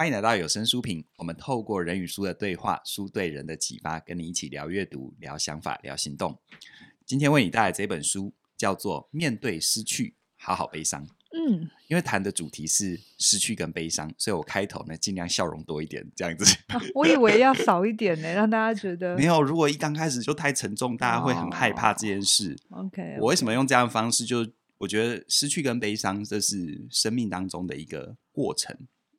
[0.00, 1.04] 欢迎来到有声书评。
[1.18, 6.40] 我们透过人与书的对话，书对人的启发，跟你一起聊阅读、聊想法、聊行动。
[7.04, 11.06] 今天为你带来这本书，叫做《面对失去，好好悲伤》。
[11.32, 16.46] 嗯，因为谈的主题是失去跟悲伤，所以我开头呢尽量笑容多一点，这样子。
[16.72, 19.42] 啊、我以为要少一点呢，让大家觉得没有。
[19.42, 22.56] 如果一刚开始就太沉重，大家会很害怕这件事。
[22.70, 24.24] 哦、OK，我为什么用这样的方式？
[24.24, 28.74] 就我觉得失去跟悲伤，这是生命当中的一个过程。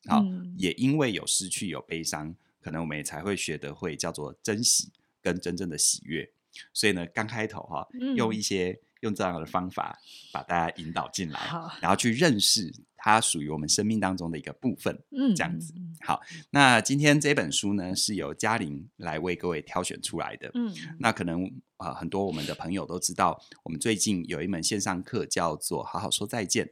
[0.07, 4.89] 好，嗯、也因为有失去有悲伤，可能我们也才会学得会叫做珍惜
[5.21, 6.31] 跟真正的喜悦。
[6.73, 9.97] 所以呢，刚开头哈，嗯、用一些用这样的方法
[10.33, 11.39] 把大家引导进来，
[11.81, 15.01] 然后去认识它属于我们生命当中的一个部分。
[15.11, 15.73] 嗯，这样子。
[16.01, 20.51] 好，那今天这本书呢，是由嘉玲来为各位挑选出来的。
[20.55, 21.45] 嗯，那可能
[21.77, 26.65] 啊、呃，很多我们的朋友都知道，我们最近有一门线上课叫做《好好说再见》。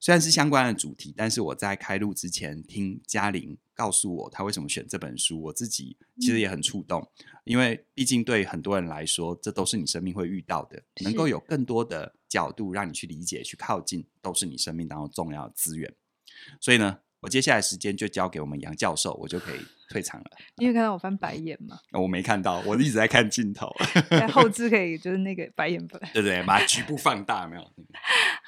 [0.00, 15.92] 虽然是相关的主题，但是我在开录之前听嘉玲告诉我她为什么选这本书，我自己其实也很触动，嗯、因为毕竟对很多人来说，这都是你生命会遇到的，能够有更多的角度让你去理解、去靠近，都是你生命当中重要的资源。
[16.60, 20.30] 所以呢，我接下来时间就交给我们杨教授，我就可以退场了。
[20.58, 21.78] 因为看到我翻白眼嘛？
[21.92, 23.74] 我没看到，我一直在看镜头。
[24.32, 27.72] 后置可以就是那个白眼粉， 对对，把它局部放大，没有？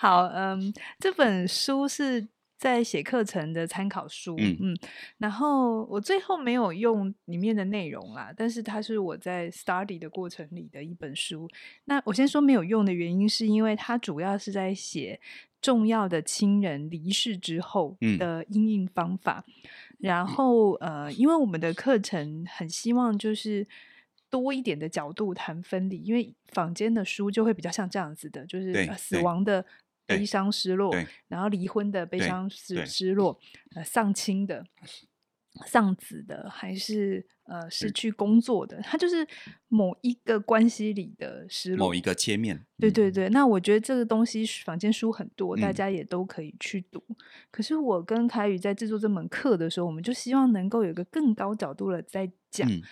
[0.01, 4.77] 好，嗯，这本书是在写课程的参考书，嗯嗯，
[5.19, 11.49] 然后我最后没有用里面的内容啦，但是它是我在 study 的过程里的一本书。
[11.87, 15.21] 那我先说没有用的原因，是因为它主要是在写
[15.61, 19.45] 重要的亲人离世之后的应应方法。
[19.49, 19.55] 嗯、
[19.99, 23.67] 然后呃，因为我们的课程很希望就是
[24.31, 29.65] 多一点的角度谈分离，因为坊间的书就会比较像这样子的，就是死亡的
[30.09, 30.93] 悲伤失落，
[31.29, 33.39] 然后离婚的悲伤失失落，
[33.77, 34.67] 呃，丧亲的、
[35.67, 39.27] 丧子的，还是呃失去工作的，它就是
[39.69, 42.65] 某一个关系里的失落，某一个切面。
[42.79, 47.05] 对对对，那我觉得这个东西坊间书很多，大家也都可以去读。
[47.09, 47.17] 嗯、
[47.51, 52.69] 可是我跟凯宇在制作这门课的时候，我们就希望能够有一个更高角度的在讲。
[52.71, 52.83] 嗯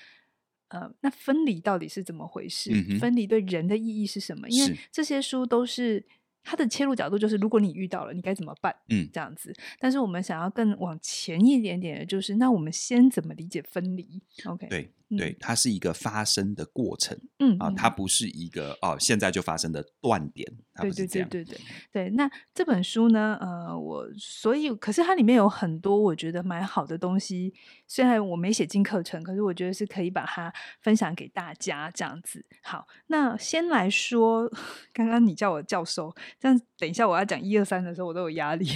[0.69, 2.73] 呃，那分离到底是怎么回事？
[2.75, 4.49] 嗯、分离对人的意义是什么？
[4.49, 6.05] 因为这些书都是
[6.47, 8.75] 它的切入角度，就是如果你遇到了，你该怎么办？
[8.89, 9.53] 嗯，这样子。
[9.81, 14.89] 但是我们想要更往前一点点的，就是那我们先怎么理解分离？OK，对。
[15.17, 21.29] 对，它是一个发生的过程，嗯啊，它不是一个哦，现在就发生的断点，它不是这样。
[21.29, 22.11] 对对对对对对。
[22.17, 23.39] 那这本书呢？
[23.41, 27.55] 呃，我所以，可是它里面有很多我觉得蛮好的东西，
[27.87, 32.45] 虽然我没写进课程，可是我觉得是可以把它分享给大家这样子。
[32.65, 34.51] 好，那先来说，
[34.93, 38.67] 刚刚你叫我教授，这样等一下我要讲一二三的时候，我都有压力。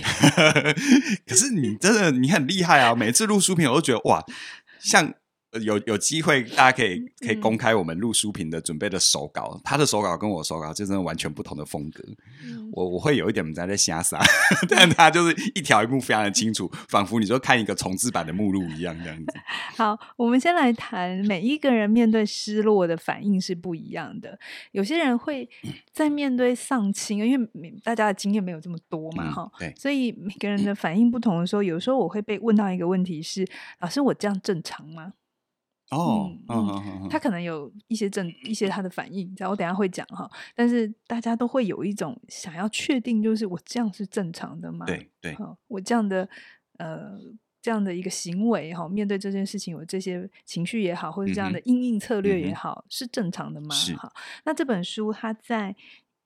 [1.27, 2.95] 可是你真的你很厉害啊！
[2.95, 4.25] 每次录书评，我都觉得哇，
[4.79, 5.13] 像。
[5.63, 12.05] 有有机会，大家可以可以公开我们录书评的准备的手稿，嗯、他的手稿跟我手稿就真的完全不同的风格。
[12.45, 19.33] 嗯、我我会有一点在在瞎撒，嗯、 但他就是一条一幕非常的清楚，仿佛你就看一个重置版的目录一样这样子。
[19.77, 24.39] 好，我们先来谈每一个人面对失落的反应是不一样的。
[24.73, 25.49] 有些人会
[25.93, 33.45] 在面对丧亲，因为大家的经验没有这么多嘛，哈、嗯，对，所以每个人的反应不同的时候，有时候我会被问到一个问题是：
[33.81, 35.15] 老师，我这样正常吗？
[35.91, 36.69] 哦，嗯
[37.03, 40.31] 嗯，他可能有一些正一些他的反应，然后我等下会讲哈。
[40.55, 44.87] 但是大家都会有一种想要确定，就是我这样是正常的吗？
[44.87, 45.37] 对对，
[45.67, 46.29] 我这样的
[46.79, 47.19] 呃
[47.61, 53.75] 这样的一个行为哈，面对这件事情，我这些情绪也好，或者这样的应应策略也好，嗯、是正常的吗？
[53.75, 54.13] 是好。
[54.45, 55.75] 那这本书它在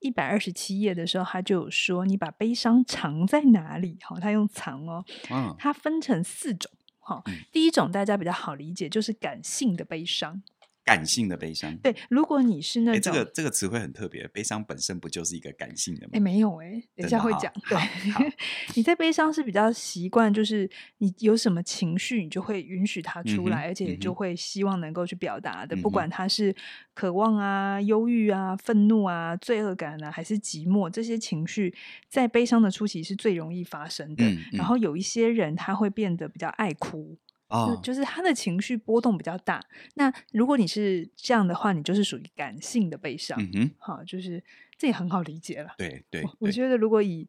[0.01, 3.97] 一百二十七页的时候，他就有说，你把悲伤藏在哪里？
[4.03, 6.71] 哈，他用藏哦，嗯，它分成四种。
[7.07, 7.23] 好，
[7.53, 10.43] 第一种大家比较好理解，就是感性的悲伤。
[10.85, 16.11] 感性的悲伤，对，如果你是那种，这个这个词汇很特别，悲伤本身不就是一个感性的吗？
[16.13, 17.51] 哎，没有哎，等一下会讲。
[17.69, 17.79] 对，
[18.77, 26.55] 你在悲伤是比较习惯，就是你有什么情绪，你就会允许它出来，而且就会希望能够去表达的，不管它是
[26.93, 31.75] 渴望啊、忧郁啊、愤怒啊、罪恶感啊，还是寂寞，这些情绪
[32.11, 34.25] 在悲伤的初期是最容易发生的。
[34.53, 37.17] 然后有一些人他会变得比较爱哭。
[37.55, 39.63] 就就是他的情绪波动比较大。
[39.95, 43.41] 那如果你是这样的话，你就是属于感性的悲伤。
[43.41, 44.43] 嗯哼，好，就是
[44.77, 45.75] 这也很好理解了。
[45.79, 47.29] 对对，我觉得如果以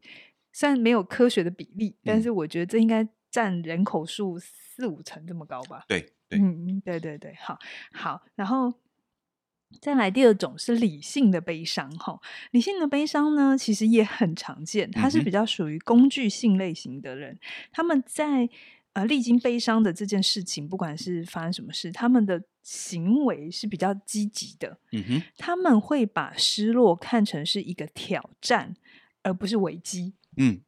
[0.52, 5.84] 虽然没有科学的比例，嗯、但是我觉得这应该占人口数四五成这么高吧。
[5.86, 7.58] 对对，嗯，对对对，好
[7.92, 8.22] 好。
[8.34, 8.72] 然后
[9.80, 11.90] 再来第二种是理性的悲伤。
[11.98, 12.18] 哈，
[12.50, 17.38] 理性的悲伤呢，其实也很常见，它是比较属于工具性类型的人，嗯、
[17.72, 18.48] 他们在。
[18.96, 24.78] 呃历经悲伤的这件事情，不管是发生什么事，他们的行为是比较积极的。
[24.92, 28.74] 嗯哼，他们会把失落看成是一个挑战，
[29.22, 30.14] 而不是危机。
[30.38, 30.62] 嗯。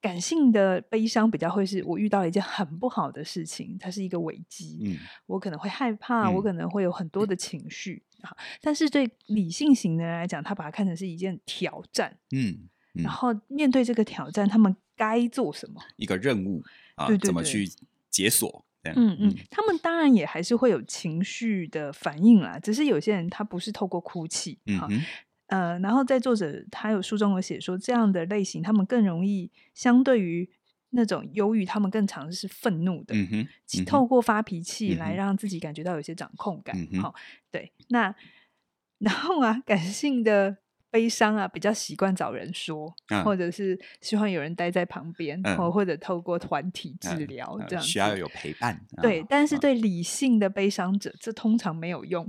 [0.00, 4.96] 感性的悲伤比较会是我遇到了一件很不好的事情，它是一个危机，嗯，
[5.26, 8.58] 我可能会害怕，嗯，我可能会有很多的情绪啊，嗯。
[8.60, 15.80] 但是对理性型的人来讲，他把它看成是一件挑战，嗯，嗯，然后面对这个挑战，他们该做什么？
[15.96, 16.60] 一个任务
[16.98, 17.70] 啊，对对对，怎么去
[18.10, 18.64] 解锁？
[18.84, 24.80] 嗯嗯，他们当然也还是会有情绪的反应啦，只是有些人他不是透过哭泣，嗯
[25.48, 30.48] 呃，然后在作者他有书中有写说，这样的类型他们更容易相对于
[30.90, 33.28] 那种忧郁，他们更常是愤怒的，嗯
[33.76, 36.74] 嗯、透过发脾气来让自己感觉到有些掌控感。
[36.76, 37.14] 好、嗯哦，
[37.50, 38.14] 对，那
[38.98, 40.56] 然后啊，感性的
[40.98, 48.80] 悲伤啊，比较习惯找人说、嗯，或者是希望有人待在旁边，或、嗯、或者透过团体治疗、嗯、这样需要有陪伴。
[49.00, 52.28] 对，但是对理性的悲伤者，这通常没有用，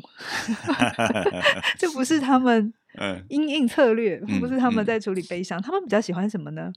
[1.79, 2.71] 这不是他们。
[2.97, 6.71] 嗯，因应策略不是他们在处理悲伤、他们比较喜欢什么呢？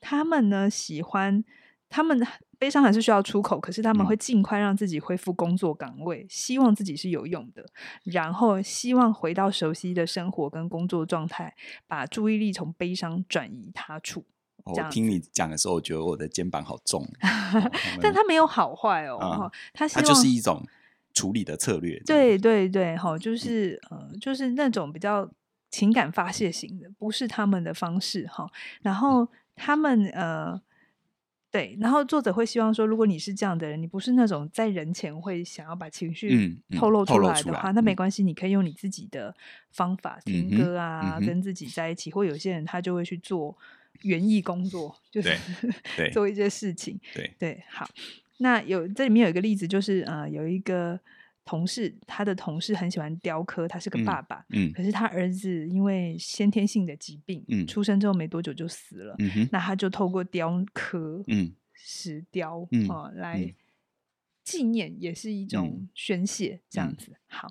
[0.00, 1.44] 他们呢喜欢，
[1.90, 2.26] 他们
[2.62, 7.66] 悲伤还是需要出口，可是他们会尽快让自己恢复工作岗位、嗯，希望自己是有用的，
[8.04, 11.52] 然后希望回到熟悉的生活跟工作状态，
[11.88, 14.24] 把注意力从悲伤转移他处。
[14.62, 17.04] 我听你讲的时候，我觉得我的肩膀好重
[18.00, 20.64] 但他没有好坏哦，嗯、他他就是一种
[21.12, 22.00] 处理的策略。
[22.06, 25.28] 对对对，哈，就是、嗯、呃，就是那种比较。
[25.72, 28.46] 情感发泄型的不是他们的方式哈，
[28.82, 29.26] 然后
[29.56, 30.60] 他们呃
[31.52, 39.32] 对，然后作者会希望说，如果你是这样的人，你不是那种在人前会想要把情绪透露出来的话，嗯嗯、那没关系，你可以用你自己的
[39.70, 42.10] 方法听歌啊、嗯，跟自己在一起。
[42.10, 43.56] 或有些人他就会去做
[44.00, 45.36] 园艺工作，就是
[46.10, 46.98] 做一些事情。
[47.14, 47.86] 对对，好，
[48.38, 50.98] 那有这里面有一个例子，就是呃有一个。
[51.44, 63.54] 同事，他的同事很喜欢雕刻，他是个爸爸，嗯，嗯，可是他儿子因为先天性的疾病，嗯，出生之后没多久就死了，嗯，那他就透过雕刻，嗯，石雕，嗯，哦，来
[64.44, 67.18] 纪念，也是一种宣泄，这样子，嗯。
[67.26, 67.48] 好，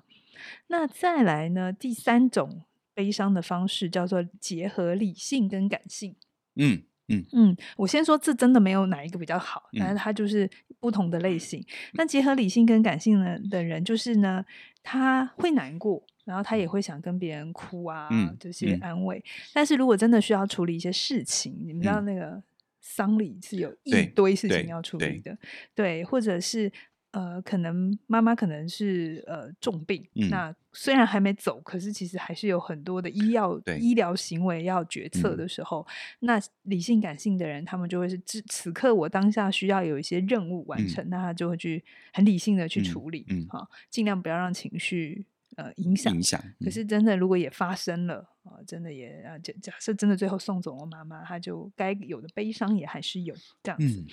[0.68, 1.72] 那再来呢？
[1.72, 2.64] 第三种
[2.94, 6.16] 悲伤的方式叫做结合理性跟感性，
[6.56, 6.82] 嗯。
[7.08, 10.48] 嗯嗯，我先说，这真的没有哪一个比较好，但是它就是
[10.82, 11.64] 不同的类型。
[11.92, 14.44] 那、嗯、结合理性跟感性的的人，就是呢，
[14.82, 19.22] 他会难过，然后他也会想跟别人哭啊，嗯、这些安慰、嗯。
[19.54, 22.42] 但是如果真的需要处理一些事情，嗯、你们知道那个
[22.80, 25.38] 丧礼是有一堆事情要处理的，
[25.74, 26.70] 对，对或者是。
[27.12, 35.86] 呃，可能妈妈可能是呃重病，嗯，那虽然还没走，可是其实还是有很多的医药医疗行为要决策的时候，
[36.20, 45.26] 嗯，那理性感性的人，他们就会是此此刻我当下需要有一些任务完成，嗯，那他就会去很理性的去处理，嗯，好，尽量不要让情绪
[45.56, 46.64] 呃影响影响，嗯。
[46.64, 54.00] 可是真的如果也发生了啊，呃，真的也啊，假假设真的最后送走了妈妈，他就该有的悲伤也还是有这样子。
[54.00, 54.06] 嗯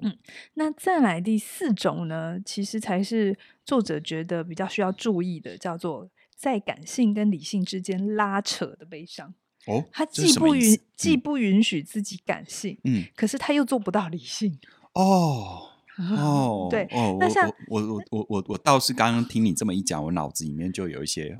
[0.00, 0.18] 嗯，
[0.54, 9.34] 那再来第四种呢，其实才是作者觉得比较需要注意的，叫做在感性跟理性之间拉扯的悲伤。
[9.66, 14.58] 哦，他既不允、嗯、既不允许自己感性，嗯，可是他又做不到理性。
[14.92, 15.70] 哦
[16.18, 21.38] 哦，对哦，那像我我我我我我倒是刚刚听你这么一讲，我脑子里面就有一些，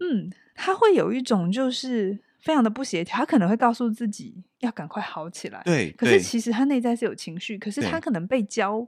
[0.00, 2.20] 嗯，他会有一种就是。
[2.40, 5.62] 非常的不协调，他可能会告诉自己要赶快好起来。
[5.64, 8.86] 对，可是其实他内在是有情绪，可是他可能被教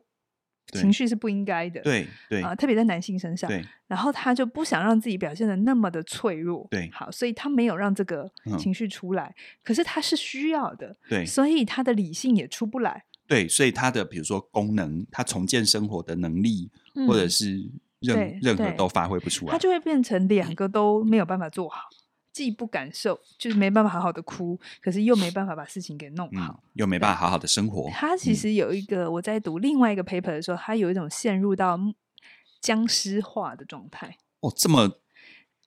[0.73, 1.81] 情绪是不应该的。
[1.81, 3.51] 对对啊，特别在男性身上。
[3.51, 6.67] 对，然后他就不想让自己表现的那么的脆弱。
[6.71, 9.35] 对，好，所以他没有让这个情绪出来。
[9.37, 10.97] 嗯，可是他是需要的。
[11.09, 13.05] 对，所以他的理性也出不来。
[13.27, 17.69] 对，所以他的比如说功能，他重建生活的能力，嗯，或者是
[18.01, 21.89] 任任何都发挥不出来，他就会变成两个都没有办法做好。
[22.41, 27.91] 既不感受，就是没办法好好的哭，可是又没办法把事情给弄好，嗯、又没办法好好的生活。
[27.91, 31.79] 他其实有一个，我在读另外一个 paper 的时候，他有一种陷入到
[32.63, 34.17] 僵尸化的状态。
[34.41, 34.91] 哦，这么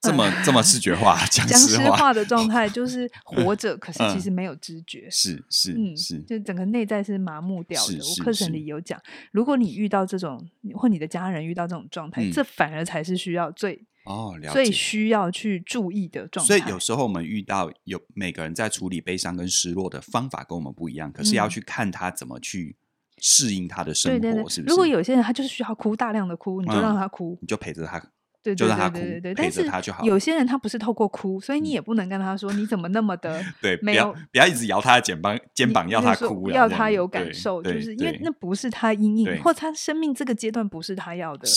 [0.00, 5.08] 这么、嗯、这么视觉化， 僵尸化的状态就是活着，可是其实没有知觉。
[5.08, 7.98] 是是嗯是，就整个内在是麻木掉的。
[7.98, 9.00] 我课程里有讲，
[9.30, 13.80] 如果你遇到这种，或你的家人遇到这种状态，嗯、这反而才是需要最。
[14.04, 14.52] 哦，了解。
[14.52, 16.46] 最需要去注意的状态。
[16.46, 22.76] 所以有时候我们遇到有每个人在处理悲伤跟失落的方法跟我们不一样，可是要去看他怎么去
[23.18, 24.70] 适应他的生活，嗯、对对对，是不是？
[24.70, 27.98] 如果有些人他就是需要哭，大量的哭，你就让他哭，嗯、你就陪着他
[28.44, 30.04] 对，对对对，陪着他就好。
[30.04, 41.48] 有些人他不是透过哭，所以你也不能跟他说你怎么那么的 对，不要不要一直摇他的肩膀，肩膀要他哭，要他有感受，就是因为那不是他阴影，或他生命这个阶段不是他要的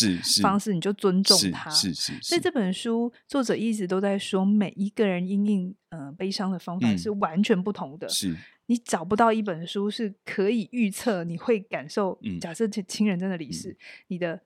[0.41, 1.69] 方式，你就尊重他。
[1.69, 2.13] 是是。
[2.21, 8.07] 所以这本书作者一直都在说，每一个人阴影呃悲伤的方法是完全不同的。
[8.07, 8.33] 是
[8.67, 12.17] 你找不到一本书是可以预测你会感受。
[12.39, 13.75] 假设亲人真的离世，
[14.07, 14.39] 你的。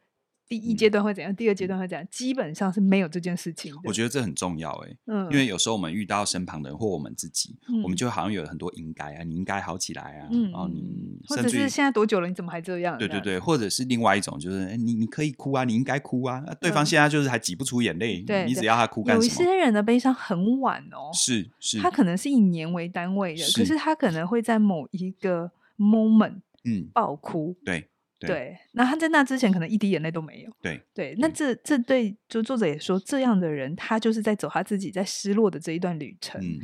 [0.52, 1.34] 第一阶段会怎样？
[1.34, 2.06] 第二阶段会怎样？
[2.12, 3.74] 基本上是没有这件事情。
[3.86, 12.98] 我觉得这很重要哎，嗯，因为有时候我们遇到身旁的人或我们自己，我们就好像有很多应该啊，你应该好起来啊，然后你或者是现在多久了，你怎么还这样？
[12.98, 19.24] 对对对，或者是另外一种，就是你你可以哭啊，你应该哭啊，对方现在就是还挤不出眼泪，对，你只要他哭干什么？
[19.24, 27.88] 有一些人的悲伤很晚哦，是是，他可能是以年为单位的，可是他可能会在某一个 moment 嗯爆哭，对。
[28.28, 30.52] 对，那他在那之前可能一滴眼泪都没有。
[30.62, 36.40] 对对，那这这对就作者也说，这样的人他就是在走他自己在失落的这一段旅程。
[36.42, 36.60] 嗯，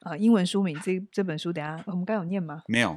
[0.00, 2.62] 啊、呃，英文书名这这本书，等下我们刚有念吗？
[2.68, 2.96] 没有，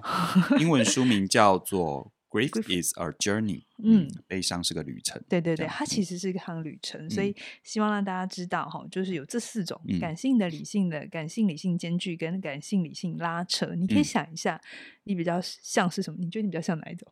[0.60, 2.12] 英文书名叫做。
[2.30, 5.20] Grief is a journey，嗯，悲伤是个旅程。
[5.28, 13.74] 对对对，它其实是一趟旅程，所以希望让大家知道哈，就是有这四种感性的、理性的、感性理性兼具跟感性理性拉扯。
[13.74, 14.62] 你可以想一下，
[15.06, 16.20] 你比较像是什么？
[16.20, 17.12] 你觉得你比较像哪一种？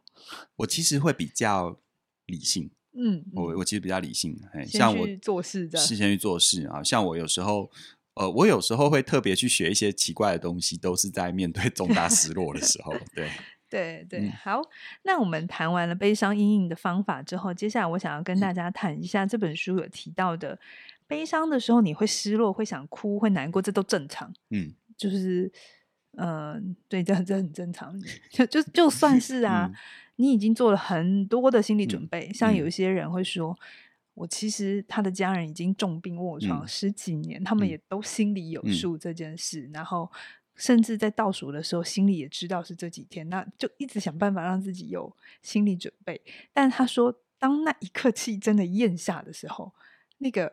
[0.58, 1.80] 我其实会比较
[2.28, 6.84] 理性，嗯，我我其实比较理性，像我做事的，事先去做事啊。
[6.84, 7.72] 像我有时候，
[8.14, 13.28] 呃，我有时候会特别去学一些奇怪的东西，都是在面对 重大失落的时候，对。
[13.70, 14.62] 对对，好，
[15.04, 20.58] 那我们谈完了悲伤阴影的方法之后，接下来我想要跟大家谈一下这本书有提到的，
[21.06, 24.34] 悲伤的时候你会失落、会想哭、会难过，这都正常。
[24.52, 25.52] 嗯，就是，
[26.16, 27.94] 嗯、呃，对，这这很正常。
[28.32, 29.76] 就就就算是啊，嗯、
[30.16, 33.58] 你已经做了很多的心理准备，嗯、像有一些人会说，嗯、
[34.14, 40.10] 我其实他的家人已经重病卧床十几年，嗯、他们也都心里有数这件事，嗯、然后。
[40.58, 46.20] 甚至在倒数的时候，心里也知道是这几天，那就一直想办法让自己有心理准备。
[46.52, 49.74] 但他说，当那一刻气真的咽下的时候，
[50.18, 50.52] 那个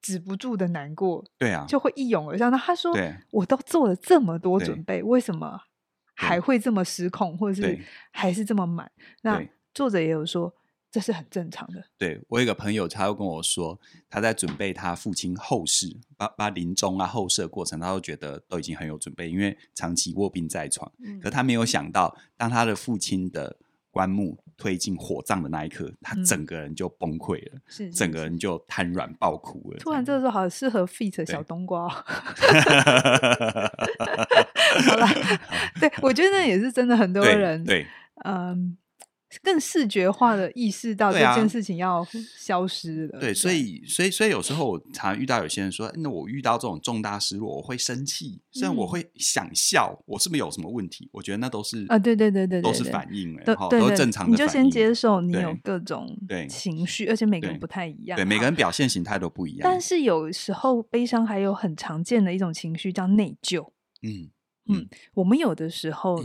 [0.00, 2.50] 止不住的难过，对啊，就会一涌而上。
[2.50, 2.94] 那他说，
[3.30, 5.62] 我都做了这么多准备，为什么
[6.14, 7.78] 还会这么失控，或者是
[8.12, 8.92] 还是这么满？
[9.22, 10.54] 那作者也有说。
[10.96, 11.84] 这是很正常的。
[11.98, 20.90] 对，我有一个朋友，他又跟我说，他在准备他父亲后事，把把临终啊后事的过程，他都觉得都已经很有准备，因为长期卧病在床。
[21.04, 23.54] 嗯、可他没有想到，当他的父亲的
[23.90, 29.78] 棺木推进火葬的那一刻，他整个人就崩溃了，嗯、整个人就瘫软爆哭了。
[29.78, 31.86] 突然这个时候好适合 feat 小冬瓜。
[31.92, 32.04] 好
[34.96, 35.06] 了，
[35.78, 37.86] 对，我觉得那也是真的，很多人对，对
[38.24, 38.78] 嗯。
[39.42, 43.18] 更视觉化的意识到这件事情要消失了。
[43.18, 54.30] 对，啊、对，所以，所以，所以有时候我常遇到有些人说：“那我遇到这种重大失落，我会生气，虽然我会想笑，我是不是有什么问题？”我觉得那都是啊，对对对对，都是反应，都都是正常的。
[54.30, 56.16] 你就先接受你有各种
[56.48, 59.60] 情绪，而且每个人不太一样，对，每个人表现形态都不一样。
[59.62, 63.70] 但是有时候悲伤还有很常见的一种情绪叫内疚。
[64.02, 64.30] 嗯
[64.68, 66.24] 嗯，我们有的时候。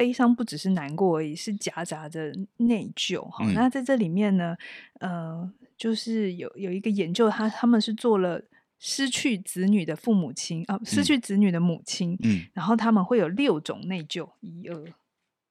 [0.00, 3.44] 悲伤不只是难过而已，是夹杂着内疚哈。
[3.46, 4.56] 嗯、那在这里面呢，
[5.00, 8.40] 呃，就是有有一个研究他，他他们是做了
[8.78, 14.74] 失去子女的父母亲啊、呃，失去子女的母亲，嗯，然后他们会有六种内疚，一二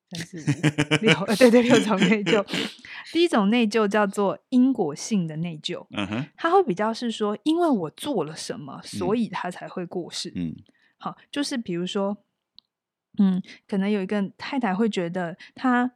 [0.09, 0.43] 三四五
[1.05, 2.43] 六，呃，对对，六种内疚。
[3.13, 10.55] 第一种内疚叫做因果性的内疚，嗯哼，他会比较是说，因为我做了什么，所以他才会过世，嗯，
[10.97, 12.17] 好，就是比如说。
[13.19, 15.91] 嗯，可能有一个太太会觉得，她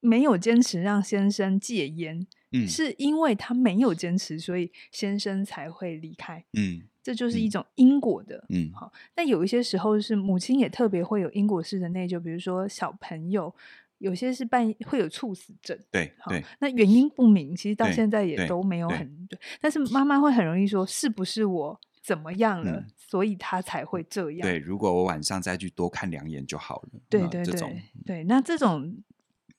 [0.00, 8.92] 没有坚持让先生戒烟，嗯，是因为她没有坚持，所以先生才会离开，嗯，这就是一种因果的，嗯，好。
[9.16, 13.52] 那有一些时候是母亲也特别会有因果式的内疚，比如说小朋友
[13.98, 22.86] 有些是半会有猝死症，对，好，那原因不明，其实到现在也都没有很对，但是妈妈会很容易说，是不是我怎么样了？
[22.96, 24.40] 所以他才会这样。
[24.40, 26.88] 对，如果我晚上再去多看两眼就好了。
[27.10, 28.96] 对对对，对，那这种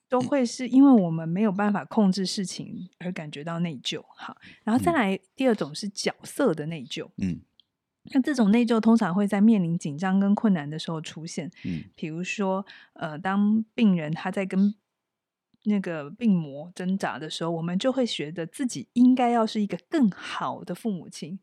[0.08, 4.03] 都会是因为我们没有办法控制事情而感觉到内疚。
[4.15, 7.08] 好，然后再来第二种是角色的内疚。
[7.18, 7.39] 嗯，
[8.06, 11.51] 那这种内疚通常会在面临紧张跟困难的时候出现。
[11.65, 14.74] 嗯，比如说，呃，当病人他在跟
[15.65, 21.39] 那个病魔挣扎的时候，我们就会觉得自己应该要是一个更好的父母亲。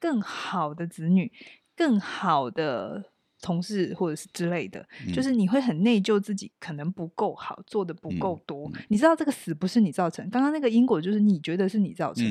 [0.00, 1.30] 更好的子女，
[1.76, 3.04] 更好的
[3.42, 8.70] 同事或者是之类的，嗯、就是你会很内疚自己可能不够好，做的不够多。
[8.88, 12.24] 你知道这个死不是你造成，刚刚那个因果就是你觉得是你造成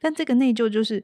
[0.00, 1.02] 但这个内疚就是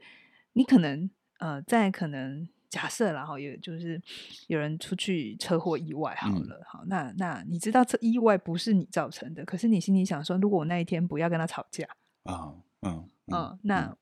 [0.52, 4.00] 你可能呃，在可能假设然后也就是
[4.47, 11.87] 有人出去车祸意外好了，嗯、好，那那你知道这意外不是你造成的，可是你心里想说，如果我那一天不要跟他吵架
[12.25, 13.97] 啊，嗯嗯，那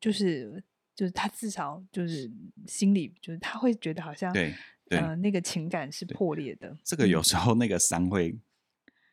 [0.00, 0.62] 就是。
[0.94, 2.30] 就是他至少就是
[2.66, 4.54] 心里就是他会觉得好像对，
[4.88, 6.76] 对呃那个情感是破裂的。
[6.84, 8.36] 这个有时候那个伤会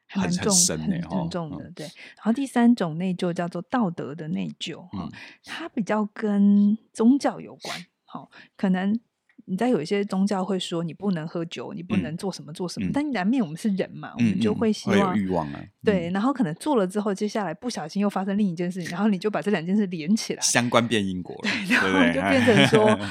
[0.07, 1.71] 很蛮重很很沉重的。
[1.71, 5.11] 对，然后第三种内疚叫做道德的内疚，哈、嗯，
[5.43, 8.99] 它比较跟宗教有关，好，可能。
[9.45, 22.99] 你在有一些宗教会说你不能喝酒，你不能做什么做什么，嗯、但难免我们是人嘛，嗯、我们就会希望欲望啊，对，然后可能做了之后，接下来不小心又发生另一件事情，然后你就把这两件事连起来，相关变因果了， 对，然后就变成说。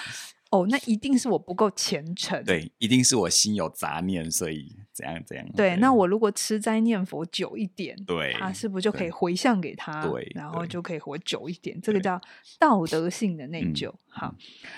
[0.51, 2.43] 哦，那一定是我不够虔诚。
[2.45, 5.47] 对，一定是我心有杂念，所以怎样怎样。
[5.53, 10.05] 对，对那我如果吃斋念佛久一点，对，他是不是就可以回向给他？
[10.05, 11.81] 对，然后就可以活久一点。
[11.81, 12.21] 这个叫
[12.59, 13.95] 道德性的内疚。
[14.09, 14.35] 好，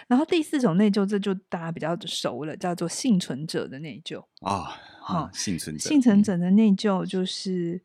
[0.08, 4.22] 然后第四种内疚，这就大家比较熟了，叫做幸存者的内疚。
[4.42, 7.80] 啊，好，幸存者，幸存者的内疚就是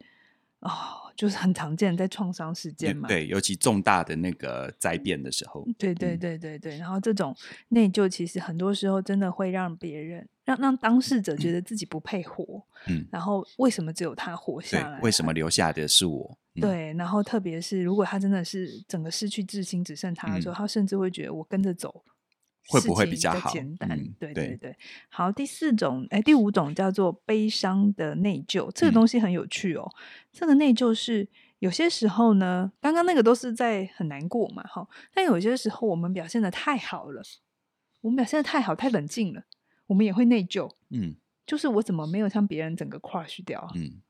[0.59, 1.06] 哦。
[1.17, 6.77] 就是很常见，在创伤事件嘛，对，尤其重大的那个灾变的时候，对对对对对。
[6.77, 7.35] 然后这种
[7.69, 14.99] 内疚，其实很多时候真的会让别人让让当事者觉得自己不配活，嗯，然后为什么只有他活下来？
[15.01, 16.37] 为什么留下的是我？
[16.61, 22.03] 对，然后特别是如果他真的是整个失去至亲，只剩他的时候，他甚至会觉得我跟着走。
[22.67, 23.49] 会不会比较好？
[23.51, 24.75] 简单，嗯、对对对。
[25.09, 29.89] 好，第四种，哎，第五种叫做悲伤的内疚，这个东西很有趣哦。
[29.89, 29.99] 嗯、
[30.31, 31.27] 这个内疚是
[31.59, 34.87] 有些时候呢，刚刚那个都是在很难过嘛，哈。
[35.13, 37.21] 但有些时候我们表现的太好了，
[38.01, 39.43] 我们表现的太好，太冷静了，
[39.87, 40.69] 我们也会内疚。
[40.89, 43.69] 嗯，就是我怎么没有像别人整个 crush 掉？
[43.75, 44.01] 嗯，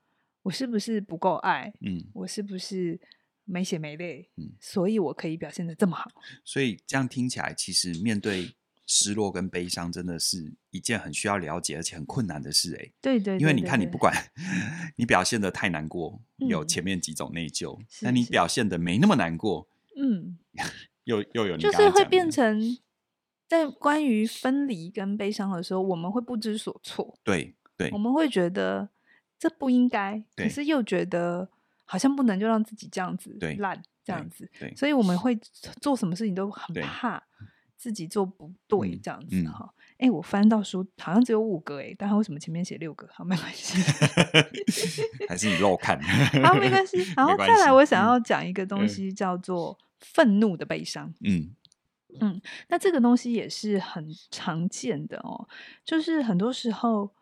[0.43, 1.71] 我是不是不够爱？
[1.81, 2.99] 嗯，我是不是？
[3.47, 6.11] 没血没泪，嗯，所以我可以表现的这么好。
[6.43, 8.53] 所以这样听起来，其实面对
[8.85, 12.83] 失落跟悲伤，真的是一件很需要了解而且很困难的事，欸。
[12.83, 14.13] 哎，对对，因为你看，你不管
[14.97, 20.37] 你表现的太难过，有前面几种内疚；那你表现的没那么难过，嗯，
[21.05, 22.77] 又又有你就是会变成
[23.47, 27.17] 在关于分离跟悲伤的时候，我们会不知所措。
[27.23, 28.89] 对对，我们会觉得
[29.39, 31.49] 这不应该，可是又觉得。
[31.89, 35.33] 好像不能就让自己这样子烂，这样子，所以我们会
[35.81, 37.23] 做什么事情都很怕
[37.77, 39.73] 自己做不对，这样子哈。
[39.97, 43.07] 哎，我翻到书好像只有五个哎，但他为什么前面写六个？
[43.11, 43.81] 好，没关系，
[45.27, 45.99] 还是你漏看？
[46.43, 46.97] 好，没关系。
[47.15, 51.11] 然后再来，我想要讲一个东西，叫做愤怒的悲伤。
[51.23, 51.55] 嗯
[52.19, 55.47] 嗯，那这个东西也是很常见的哦，
[55.85, 57.16] 就是很多时候。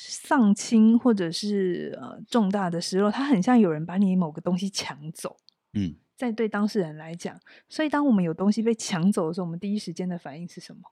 [0.00, 5.36] 丧亲或者是呃重大的失落，它很像有人把你某个东西抢走。
[5.72, 7.36] 嗯，在对当事人来讲，
[7.68, 10.82] 所以当我们有东西被抢走的时候，我们第一时间的反应是什么？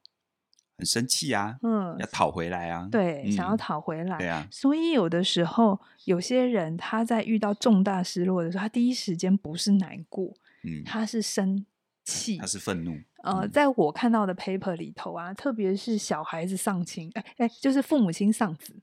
[0.79, 4.19] 很生气啊，嗯，要讨回来啊，对，嗯、想要讨回来。
[4.19, 11.65] 对啊，所以有的时候，有些人他在遇到重大失落的时候，他第一时间不是难过，嗯，他是生
[12.05, 12.95] 气，他是愤怒。
[13.23, 18.77] 呃，在我看到的 paper 里头啊，特别是小孩子丧亲，哎哎，就是父母亲丧子。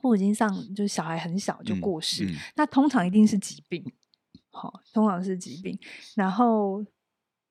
[0.00, 3.82] 父母亲上就是小孩很小就过世，那通常一定是疾病，
[4.50, 5.78] 好、哦，通常是疾病。
[6.14, 6.84] 然后，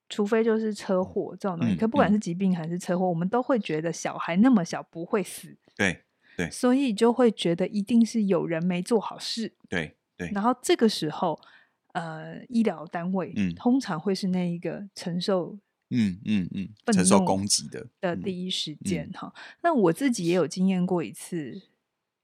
[0.10, 6.04] 除非就是车祸这种东西，嗯、可不管是疾病还是车祸，嗯、我们都会觉得小孩那么小不会死，对
[6.38, 10.30] 对，所以就会觉得一定是有人没做好事，对对。
[10.32, 11.40] 然后这个时候，
[11.94, 15.58] 呃，医疗单位、嗯、通常会是那一个承受，
[15.90, 19.34] 嗯嗯嗯，承受攻击的的第一时间哈。
[19.64, 21.64] 那我自己也有经验过一次。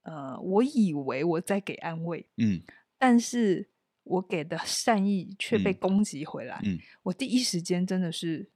[0.03, 2.61] 呃，我以为我在给安慰，嗯，
[2.97, 3.69] 但是
[4.03, 8.49] 我给的善意却被攻击回来，嗯，嗯，我第一时间真的是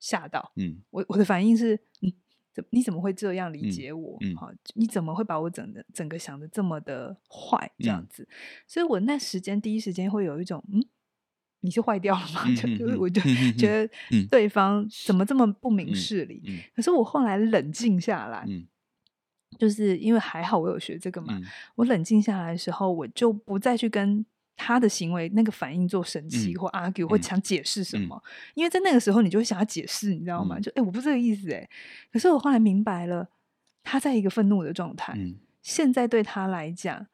[0.00, 2.12] 吓到，嗯，我我的反应是，嗯，
[2.52, 4.18] 怎你怎么会这样理解我？
[4.22, 8.24] 嗯，好，你怎么会把我整的整个想的这么的坏这样子？
[8.24, 8.34] 嗯，
[8.66, 10.84] 所以我那时间第一时间会有一种，嗯，
[11.60, 12.42] 你是坏掉了吗？
[12.54, 13.20] 就、我就
[13.56, 13.88] 觉得
[14.28, 16.42] 对方怎么这么不明事理？
[16.46, 18.66] 嗯嗯嗯，可是我后来冷静下来，嗯。
[19.58, 24.24] 就是因为还好我有学这个嘛，嗯、我冷静下来的时候，我就不再去跟
[24.56, 30.58] 他的行为那个反应做生气或 argue、嗯、或想解释什么，嗯、因为在那个时候你就会想要解释，你知道吗？
[30.58, 31.68] 嗯、就哎、欸，我不是这个意思哎。
[32.12, 33.28] 可是我后来明白了，
[33.82, 35.12] 他在一个愤怒的状态。
[35.16, 37.06] 嗯、现在对他来讲，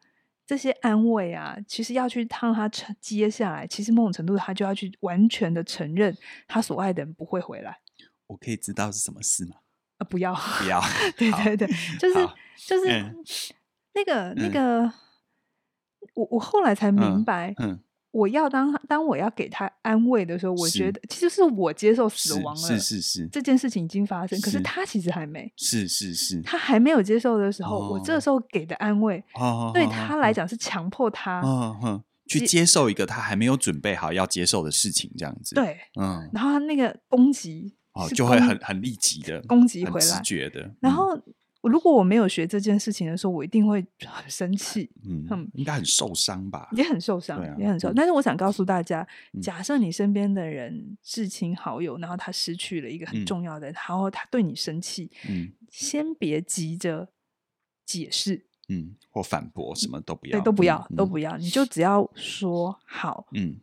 [0.46, 6.14] 这些安慰啊，其实要去让他承接下来，其实某种程度他就要去完全的承认
[6.46, 7.79] 他所爱的人不会回来。
[8.26, 9.57] 我可以知道是什么事吗？
[10.00, 10.82] 呃，不要不要，
[11.16, 12.28] 对对对，就是
[12.66, 13.14] 就是
[13.94, 14.92] 那个那个，
[16.14, 17.78] 我我后来才明白，嗯。
[18.12, 29.22] 我要当当我要给他安慰的时候，我觉得其实是我接受死亡了，是是是，这件事情已经发生，可是他其实还没，是是是，他还没有接受的时候，我这时候给的安慰，
[29.72, 31.40] 对他来讲是强迫他，
[32.26, 41.20] 去接受一个他还没有准备好要接受的事情，这样子，对，嗯，然后他那个攻击哦，就会很很立即的攻击回来，直觉的，然后。
[41.62, 46.66] 如果我没有学这件事情的时候，我一定会很生气，嗯，应该很受伤吧？
[46.72, 47.92] 也很受伤，也很受。
[47.92, 49.06] 但是我想告诉大家，
[49.42, 57.10] 假设你身边的人至亲好友，然后他失去了一个很重要的人，然后他对你生气，嗯，先别急着
[57.84, 63.60] 解释，嗯，或反驳，什么都不要，对，都不要，都不要，你就只要说好，嗯，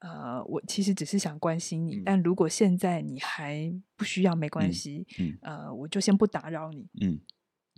[0.00, 7.20] 呃，我其实只是想关心你，但如果现在你还不需要，没关系，嗯，呃，我就先不打扰你，嗯。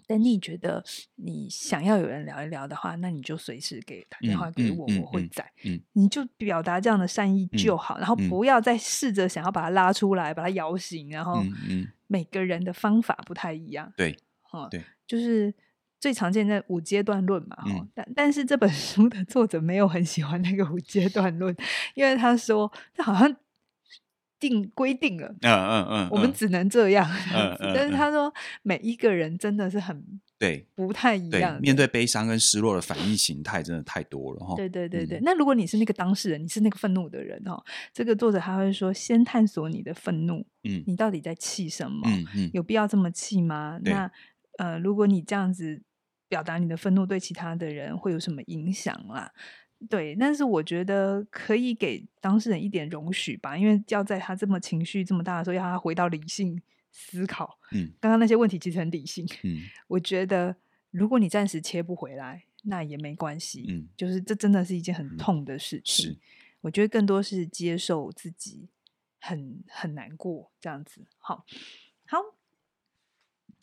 [0.07, 0.83] 但你觉得
[1.15, 5.49] 你想要有人聊一聊的话，那你就随时给打电话给我，嗯、我会在。
[5.93, 11.11] 你就表达这样的善意就好，嗯、然后不要再试着想要把他拉出来，把他摇醒。
[11.11, 11.41] 然后，
[12.09, 13.93] 每个人的方法不太一样。
[13.97, 14.17] 对，
[14.69, 15.55] 对，就是
[16.01, 17.57] 最常见的五阶段论嘛。
[17.67, 21.55] 嗯、但但是这本书的作者没有很喜欢那个五阶段论，
[21.95, 23.37] 因为他说这好像。
[24.41, 27.07] 定规定了，嗯嗯嗯，我们只能这样。
[27.35, 28.33] 嗯嗯，但是他说
[28.63, 30.03] 每一个人真的是很
[30.39, 31.61] 对，不太一样。
[31.61, 34.57] 面对悲伤跟失落的反应形态真的太多了哈。
[34.57, 42.09] 对对对对，那如果你是那个当事人，你是那个愤怒的人哈，这个作者他会说，先探索你的愤怒，嗯，你到底在气什么？
[42.09, 43.79] 嗯嗯，有必要这么气吗？
[43.85, 44.11] 那
[44.57, 45.83] 呃，如果你这样子
[46.31, 49.31] 表达你的愤怒，对其他的人会有什么影响啦？
[49.89, 56.63] 对，但是我觉得可以给当事人一点容许吧，因为要在他这么情绪这么大的时候，要他回到理性
[56.93, 57.59] 思考。
[57.73, 59.27] 嗯，刚刚那些问题其实很理性。
[59.43, 60.55] 嗯， 我觉得
[60.91, 63.65] 如果你暂时切不回来，那也没关系。
[63.69, 66.07] 嗯，就是这真的是一件很痛的事情。
[66.13, 66.19] 是，
[66.61, 68.69] 我觉得更多是接受自己
[69.19, 71.07] 很很难过这样子。
[71.17, 71.47] 好，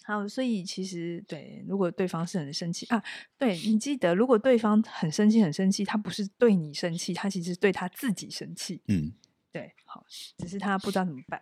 [0.07, 0.27] 好。
[0.27, 3.03] 所以其实对，如果对方是很生气啊，
[3.37, 8.81] 对，你记得，如果对方很生气、很生气，他不是对你生气，他其实是对他自己生气。
[8.87, 9.11] 嗯，
[9.51, 10.05] 对，好，
[10.37, 11.39] 只是他不知道怎么办。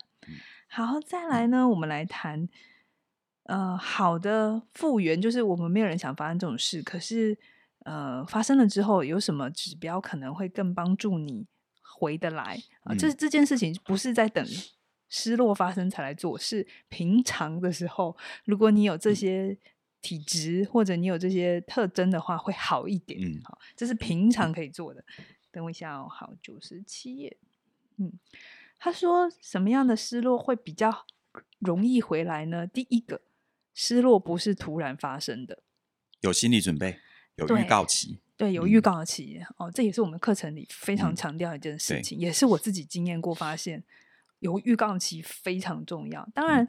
[0.67, 2.49] 好，再来呢，我们来谈，
[3.43, 7.37] 呃，好的复原，就是我们没有人想发生这种事，可是
[7.85, 11.45] 呃，发生了之后，有什么指标可能会更帮助你
[11.81, 12.95] 回得来啊？
[12.95, 14.43] 这这件事情不是在等。
[15.09, 19.57] 失落发生才来做，是平常的时候，如果你有这些
[20.01, 23.19] 体质、嗯、或者你有这些特征的话，会好一点。
[23.21, 25.03] 嗯，好，这是平常可以做的。
[25.17, 27.37] 嗯、等我一下哦，好，九十七页。
[27.97, 28.11] 嗯，
[28.77, 31.05] 他说什么样的失落会比较
[31.59, 32.67] 容易回来呢？
[32.67, 33.21] 第一个，
[33.73, 35.63] 失落不是突然发生的，
[36.21, 36.99] 有心理准备，
[37.35, 38.19] 有预告期。
[38.35, 39.39] 对，有预告期。
[39.39, 43.83] 嗯、哦，这也是我们课程里非常强调的一件事情，嗯、也是我自己经验过发现。
[44.39, 46.67] 有预告期非常重要，当然，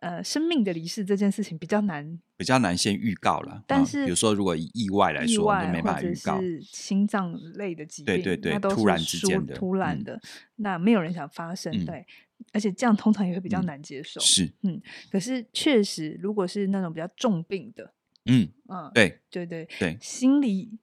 [0.00, 3.64] 嗯、呃，生命的离世这件事情比较难，比较难先预告了。
[3.66, 6.36] 但是，嗯、比如说，如果以意外来说，意没办法预告。
[6.36, 10.20] 或者是心脏类的疾病，对对都突然之间的，突然的，嗯、
[10.56, 14.20] 那没有人想发生，对，嗯、而且这样通常也会比较难接受。
[14.20, 17.92] 嗯、是，嗯，可是确实，如果是那种比较重病的，
[18.26, 20.78] 嗯嗯，对对对对，对心理。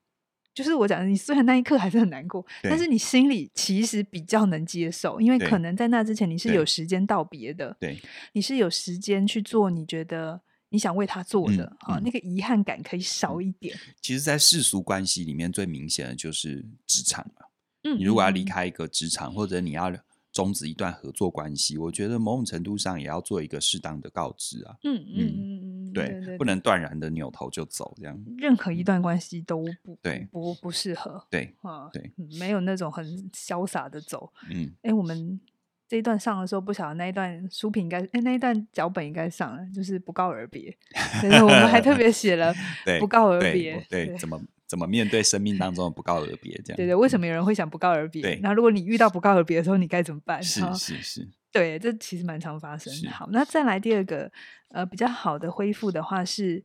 [0.56, 8.00] 就是我讲的，你虽然那一刻还是很难过，但是你心里其实比较能接受，因为可能在那之前你是有时间道别的，对，
[8.32, 10.40] 你是有时间去做你觉得
[10.70, 13.78] 你想为他做的，啊、嗯，嗯、那个遗憾感可以少一点。
[14.00, 17.46] 其实，在世俗关系里面，最明显的就是职场嘛。
[17.84, 19.94] 嗯，你如果要离开一个职场，嗯、或者你要。
[20.32, 24.76] 终止一段合作关系，我觉得某种程度上也要做一个适当的告知啊。
[24.84, 25.65] 嗯嗯嗯，
[25.96, 28.24] 对，对对对，不能断然的扭头就走，这样。
[28.38, 31.24] 任何一段关系都不对，不不适合。
[31.30, 34.32] 对啊，对，没有那种很潇洒的走。
[34.50, 35.40] 嗯，哎，我们
[35.88, 40.76] 这一段上的时候，不晓得那一段书评应该，哎，那一段脚本应该上了，就是不告而别。
[41.22, 42.54] 但是我们还特别写了
[43.00, 44.40] 不告而别，对，怎么？
[44.66, 46.52] 怎么面对生命当中的不告而别？
[46.64, 48.20] 这样对对，为什么有人会想不告而别？
[48.20, 50.42] 对，那如果你遇到不告而别的时候，你该怎么办？
[50.42, 53.10] 是是是，对，这其实蛮常发生的。
[53.10, 54.30] 好，那再来第二个，
[54.68, 56.62] 呃，比较好的恢复的话是，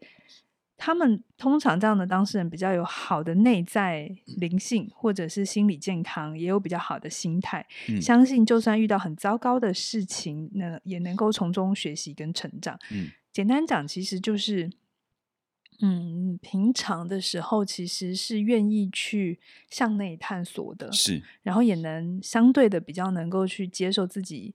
[0.76, 12.78] 他们通常这样的当事人比较有好的内在灵性，或者是心理健康，也有比较好的心态，嗯、相信就算遇到很糟糕的事情，那也能够从中学习跟成长。
[12.92, 14.72] 嗯，简单讲，其实就是。
[15.84, 24.54] 嗯，平常的时候其实是愿意去向内探索的，是，然后也能相对的比较能够去接受自己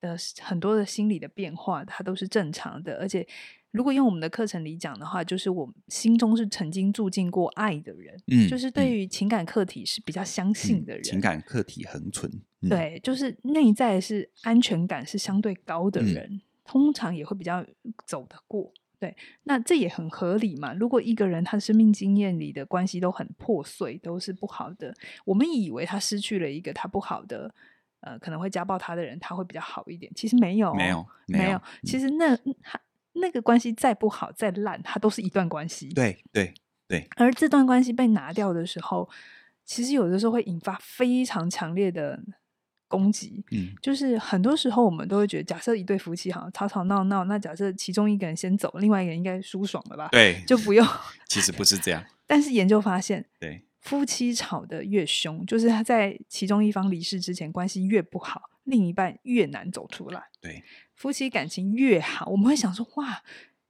[0.00, 2.98] 的很多的心理的变化，它都是正常的。
[2.98, 3.26] 而且，
[3.70, 12.30] 如果用我们的课程里讲的话，就是我们心中是曾经住进过爱的人，嗯，就是对于情感课题是比较相信的人，嗯、情感课题恒存，
[12.62, 17.64] 嗯、对，就是内在是安全感是相对高的人，嗯、通常也会比较
[18.06, 18.72] 走得过。
[18.98, 20.74] 对，那这也很合理嘛。
[20.74, 27.54] 如果一个人他生命经验里的关系都很破碎，都是不好的，我们以为他失去了一个他不好的，
[28.00, 30.10] 呃，可能会家暴他的人，他会比较好一点。
[30.14, 31.58] 其实没有，没有，没有。
[31.58, 32.80] 嗯、其实那他
[33.14, 35.88] 那个关系再不好再烂，它都是一段关系。
[35.88, 36.52] 对对
[36.86, 37.06] 对。
[37.16, 39.08] 而这段关系被拿掉的时候，
[39.64, 42.20] 其实有的时候会引发非常强烈的。
[42.90, 50.08] 攻击，嗯，就是很多时候我们都会觉得，假设一对夫妻哈吵吵闹闹，那假设其中一个人先走，另外一个人应该舒爽了吧？
[50.10, 50.84] 对，就不用。
[51.28, 52.04] 其实不是这样。
[52.26, 60.22] 但是研究发现，对，夫妻吵得越凶，就是他在其中一方离世之前，关系越不好，另一半越难走出来。
[60.40, 60.62] 对，
[60.94, 63.22] 夫妻感情越好，我们会想说，哇，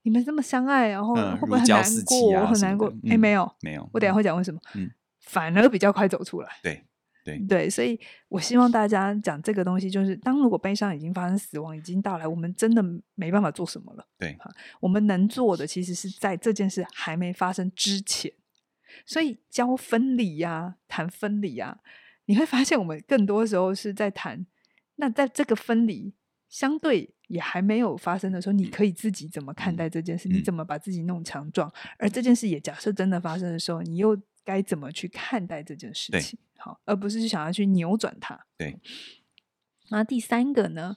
[0.03, 2.33] 你们这么相爱，然后会不会很难过？
[2.33, 2.88] 嗯啊、很难过？
[2.88, 3.88] 哎、嗯，没有，没有。
[3.92, 4.61] 我等下会讲为什么。
[4.75, 4.90] 嗯，
[5.27, 6.49] 反而比较快走出来。
[6.62, 6.85] 对。
[7.23, 12.83] 对，对，所以我希望大家讲这个东西，就是当如果悲伤已经发生，死亡已经到来，我们真的
[13.14, 14.07] 没办法做什么了。
[14.18, 14.35] 对，
[14.81, 18.33] 我们能做的其实是在这件事还没发生之前。
[19.05, 21.81] 所以教分离呀、啊，谈分离呀、啊，
[22.26, 24.46] 你会发现我们更多时候是在谈。
[24.96, 26.14] 那在这个分离
[26.48, 30.29] 相对也还没有发生的时候，你可以自己怎么看待这件事？
[30.29, 31.72] 嗯、你怎么把自己弄强壮？
[31.98, 36.38] 而这件事也假设真的发生的时候，你又该怎么去看待这件事情？
[36.59, 38.46] 好，而不是想要去扭转它。
[38.59, 38.79] 对。
[39.92, 40.96] 那第三个呢，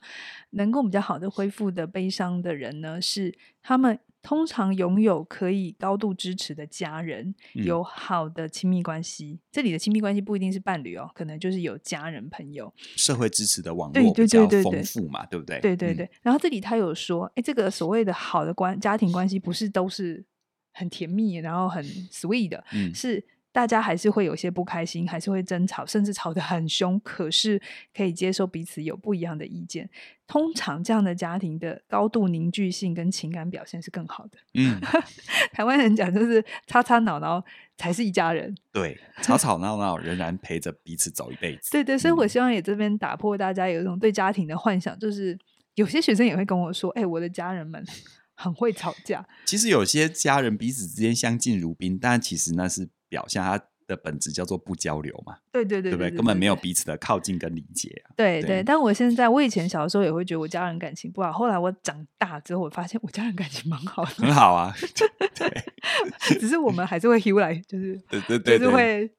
[0.51, 9.38] 能够比较好的恢复的悲伤的人呢，是他们通常拥有可以高度支持的家人，嗯、有好的亲密关系。
[9.51, 15.59] 这里的亲密关系不一定是伴侣哦，可能就是有家人朋友，社会支持的网络比较丰富嘛，对不对？
[15.59, 16.05] 对对对。
[16.05, 20.25] 嗯、然后这里他有说，哎，这个所谓的好的关家庭关系，不是都是
[20.71, 23.23] 很甜蜜，然后很 sweet 的，嗯、是。
[23.53, 26.99] 大家还是会有些不开心，还是会争吵，甚至吵得很凶。
[27.01, 27.61] 可是
[27.95, 29.87] 可以接受彼此有不一样的意见。
[30.25, 34.39] 通常这样的家庭的高度凝聚性跟情感表现是更好的。
[34.55, 34.81] 嗯，
[35.53, 37.43] 台湾人讲就是吵吵闹闹
[37.77, 38.55] 才是一家人。
[38.71, 41.69] 对，吵吵闹闹仍然陪着彼此走一辈子。
[41.71, 45.37] 对对，所以我希望也这边打破大家有一种对家庭的幻想，就是
[45.75, 47.85] 有些学生也会跟我说：“哎、欸，我的家人们
[48.33, 52.89] 很会吵架。”其实有些家人彼此之间相敬如宾，但其实那是。
[53.13, 55.38] 表现它的本质叫做不交流嘛？
[55.52, 56.10] 对对对，对不对？
[56.10, 58.10] 根本没有彼此的靠近跟理解啊。
[58.15, 64.73] 对对，但我现在，我以前小的时候也会觉得我家人感情不好，后来我长大之后，我发现我家人感情蛮好的，很好啊。
[65.38, 69.12] 对，只是我们还是会 heal 来，就是对对对，就是会，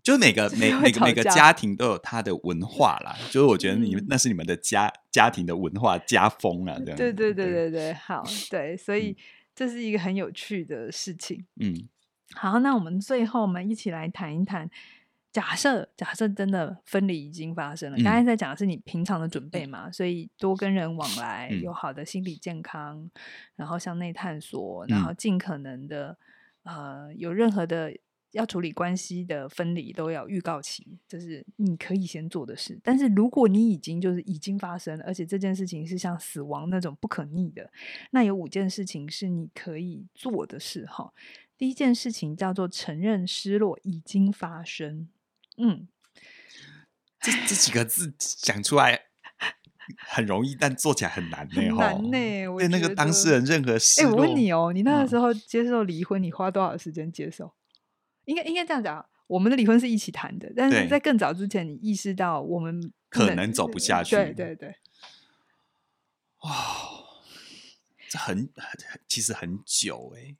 [0.00, 3.16] 就是每个每每个每个家庭都有他的文化啦。
[3.32, 6.78] 就是我觉得你们那是你们的家家庭的文化家风啊。
[6.84, 9.16] 对对对对对，好，对，所以
[9.54, 11.44] 这是一个很有趣的事情。
[11.58, 11.88] 嗯。
[12.32, 14.68] 好，那我们最后我们一起来谈一谈，
[15.32, 23.10] 假设假设真的分离已经发生了，刚、嗯、才在讲的是你平常的准备嘛，所以多跟人往来，有好的心理健康，嗯、
[23.56, 26.16] 然后向内探索，然后尽可能的、
[26.64, 27.96] 嗯、呃，有任何的
[28.32, 32.80] 要处理关系的分离都要预告期，这是你可以先做的事。
[32.82, 37.70] 但是如果你已经就是已经发生了，而且这件事情是像死亡那种不可逆的，
[38.10, 41.12] 那有五件事情是你可以做的事哈。
[41.64, 45.08] 第一件事情叫做承认失落已经发生。
[45.56, 45.88] 嗯，
[47.18, 49.04] 这这几个字讲出来
[49.96, 51.54] 很容易，但做起来很难呢。
[51.54, 52.10] 很难呢。
[52.58, 57.54] 对那个当事人任何失落，哎，我问你哦，你那个时候接受离婚，嗯、你花多少时间接受？
[58.26, 64.14] 应该应该这样讲，我们的离婚是一起谈的，但是在更早之前，你意识到我们可能走不下去。
[64.14, 64.76] 对对对。
[66.42, 66.50] 哇，
[68.10, 68.50] 这很
[69.08, 70.36] 其实很久哎。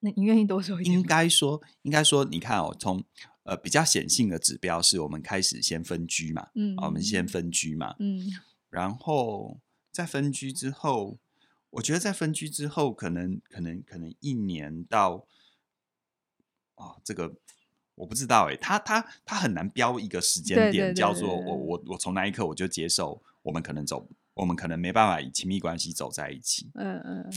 [0.00, 0.98] 那你愿意多说一点？
[0.98, 3.04] 应该说，应该说，你看哦，从
[3.44, 8.28] 呃比较显性的指标是我们开始先分居嘛，嗯，我们先分居嘛，嗯，
[8.68, 9.60] 然后
[9.92, 11.18] 在分居之后，
[11.70, 15.24] 我觉得在分居之后，可能可能可能一年到，
[16.74, 17.36] 哦，这个
[17.94, 27.32] 我不知道哎，他他他很难标一个时间点，叫做我我我从那一刻我就接受，我们可能走，我们可能没办法以亲密关系走在一起，嗯嗯，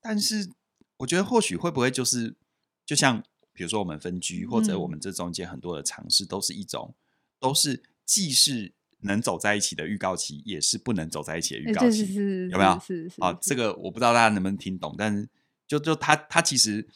[0.00, 0.52] 但是。
[1.00, 2.36] 我觉得或许会不会就是，
[2.84, 6.94] 就像比如说我们分居，或者我们这中间很多的尝试，都是一种，
[7.38, 12.14] 都是既是能走在一起的预告期，也是不能走在一起的预告期，
[12.50, 12.78] 有没有？
[12.78, 13.20] 是是。
[13.22, 15.26] 啊，这个我不知道大家能不能听懂，但是
[15.66, 16.86] 就就他他其实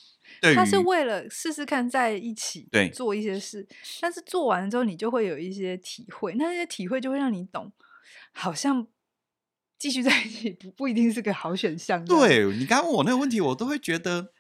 [0.43, 3.67] 对，他是为了试试看在一起对做一些事，
[4.03, 7.73] 但是做完之后你就会有一些体会，那些体会就会让你懂。
[8.37, 8.87] 好像
[9.79, 12.05] 继续在一起不不一定是个好选项。
[12.05, 14.33] 对，你刚刚问我那个问题，我都会觉得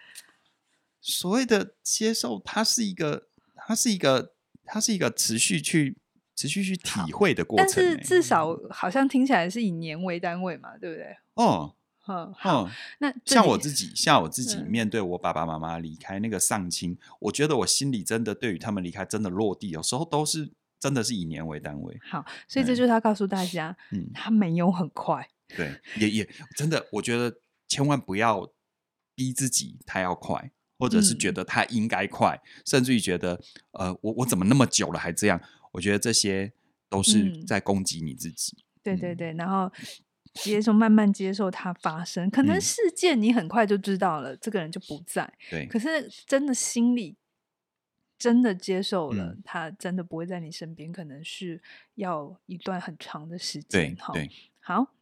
[1.01, 4.33] 所谓的接受，它是一个，它是一个，
[4.64, 5.99] 它是一个持续去
[6.35, 7.66] 持续去体会的过程。
[7.66, 11.16] 但是至少好像听起来是以年为单位嘛，对不对？
[11.35, 11.75] 哦。
[12.07, 12.70] 嗯，好。
[12.99, 20.53] 那像我自己，像我自己面对我爸爸妈妈离开那个丧亲，嗯，我觉得我心里真的对于他们离开真的落地，有时候都是
[20.85, 21.99] 真的是以年为单位。
[22.03, 25.27] 好，所以这就是他告诉大家，嗯，他没有很快。
[25.49, 27.35] 对，也也真的，我觉得
[27.66, 28.53] 千万不要
[29.14, 33.40] 逼自己，他要快，或者是觉得他应该快，嗯，甚至于觉得，
[33.73, 35.40] 呃，我我怎么那么久了还这样？
[35.73, 36.53] 我觉得这些
[36.90, 38.55] 都是在攻击你自己。
[38.59, 39.73] 嗯，对对对，然后。
[40.42, 42.29] 接受，慢慢接受它发生。
[42.29, 45.33] 可能事件你很快就知道了，嗯、这个人就不在。
[45.49, 47.16] 对，可是真的心里
[48.18, 51.62] 真的接受了，嗯、他真的不会在你身边，可能是
[51.94, 53.94] 要一段很长的时间。
[53.94, 54.94] 对，对，好。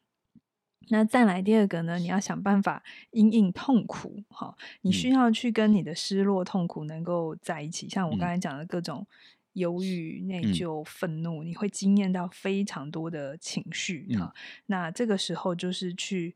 [0.88, 1.98] 那再来第二个呢？
[1.98, 4.22] 你要想办法因应痛苦。
[4.28, 7.86] 哈，你需要去跟你的失落、痛苦能够在一起。
[7.86, 9.06] 嗯、像我刚才讲的各种。
[9.54, 14.32] 忧郁、内疚、愤怒，嗯、你会经验到非常多的情绪哈、嗯。
[14.64, 16.34] 那这个时候就是去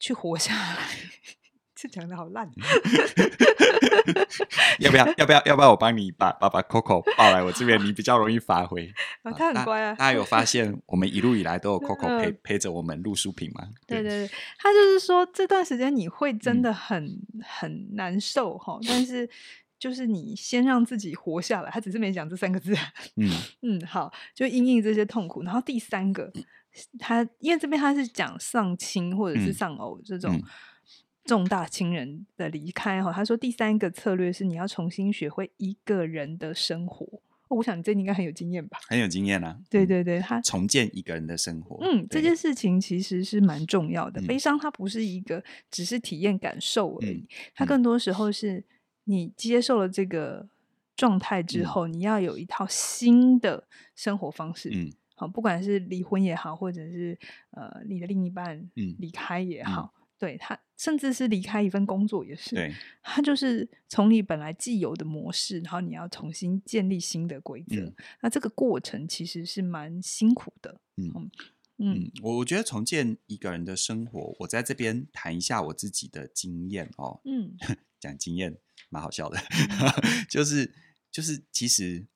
[0.00, 0.88] 去活下来。
[1.76, 2.50] 这讲的好烂。
[4.80, 5.06] 要不要？
[5.18, 5.42] 要不要？
[5.44, 5.70] 要不要？
[5.70, 8.90] 我帮你把把把 Coco 抱来我这边，你比较容易发挥。
[9.22, 9.94] 啊，他很乖啊。
[9.94, 13.68] 大家有发现，我们一路以来都有 Coco 陪陪着我们录书评吗？
[13.86, 19.28] 对对对，他就是说这段时间你会真的很、嗯、很难受哈，但是。
[19.78, 22.74] 就是你先让自己活下来，他只是没讲这三个字。
[23.16, 25.42] 嗯嗯，好，就因应这些痛苦。
[25.42, 26.32] 然后第三个，
[26.98, 30.42] 他因为这边他是讲丧亲或者是丧偶这种
[31.26, 33.12] 重大亲人的离开哈、嗯。
[33.12, 37.04] 他说第三个策略是你要重新学会一个人的生活。
[37.48, 38.78] 哦、我想你这应该很有经验吧？
[38.88, 39.58] 很有经验啊。
[39.68, 41.78] 对对对，他重建一个人的生活。
[41.82, 44.22] 嗯，这件事情其实是蛮重要的。
[44.22, 48.64] 悲伤它不是一个只是体验感受而已，嗯、它更多时候是。
[49.08, 50.48] 你接受了这个
[50.96, 53.62] 状态之后，嗯，你要有一套新的
[53.94, 54.68] 生活方式。
[54.74, 57.16] 嗯，好，不管是离婚也好，或者是
[57.52, 62.54] 呃你的另一半离开也好，嗯，对他，甚至是离开一份工作也是。
[62.54, 67.76] 对，他就是从你本来既有的模式，然后你要重新建立新的规则。
[67.76, 70.80] 嗯，那这个过程其实是蛮辛苦的。
[70.96, 71.30] 嗯嗯，
[71.78, 77.20] 嗯，我我觉得重建一个人的生活，我在这边谈一下我自己的经验哦。
[77.24, 77.56] 嗯，
[78.00, 78.58] 讲经验。
[78.88, 79.36] 蛮好笑的，
[80.30, 80.72] 就是
[81.10, 82.06] 就是，其实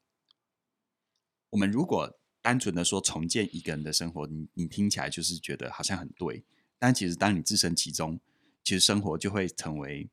[1.50, 6.44] 我们如果单纯的说重建一个人的生活，你你听起来就是觉得好像很对，
[6.80, 8.18] 但其实当你置身其中，
[8.64, 10.10] 其实生活就会成为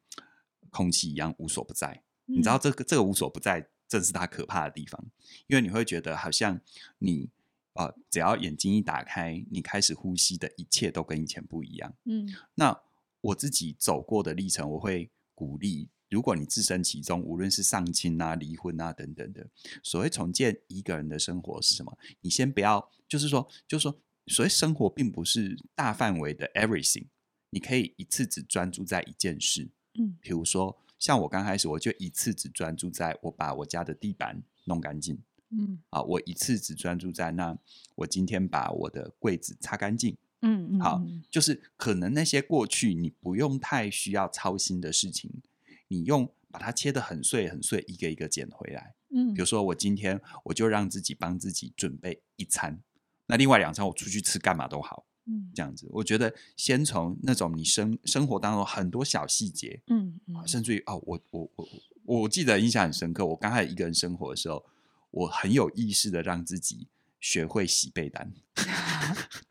[0.69, 2.03] 空气一样无所不在。
[2.25, 5.03] 你知道这个这个无所不在，正是它可怕的地方，
[5.47, 6.59] 因为你会觉得好像
[6.99, 7.29] 你
[7.73, 11.93] 呃，只要眼睛一打开，你开始呼吸的一切都跟以前不一样。
[12.03, 12.81] 嗯，那
[13.21, 15.89] 我自己走过的历程，我会鼓励。
[16.09, 19.45] 如果你置身其中，无论是丧亲啊、离婚啊等等的，
[19.83, 21.97] 所谓重建一个人的生活是什么？
[22.21, 27.07] 你先不要，就是说，就是说，所谓生活并不是大范围的 everything，
[27.49, 29.69] 你可以一次只专注在一件事。
[29.99, 35.19] 嗯，比如说，像我刚开始，我就一次只专注在我把我家的地板弄干净。
[35.49, 37.57] 嗯，啊，我一次只专注在那，
[37.95, 40.17] 我今天把我的柜子擦干净。
[40.41, 45.41] 嗯嗯，好，就是可能那些过去你不用太需要操心的事情。
[45.87, 48.93] 你用把它切得很碎很碎，一个一个捡回来。
[49.09, 52.83] 嗯，比如说我今天我就让自己帮自己准备一餐，
[53.27, 55.05] 那另外两餐我出去吃干嘛都好。
[55.25, 61.67] 嗯，这样子，我觉得先从那种你生生活当中很多小细节，嗯，嗯甚至于哦，我我我
[62.05, 64.65] 我记得印象很深刻，我刚开始一个人生活的时候，
[65.11, 66.87] 我很有意识的让自己。
[67.19, 68.31] 学会洗被单，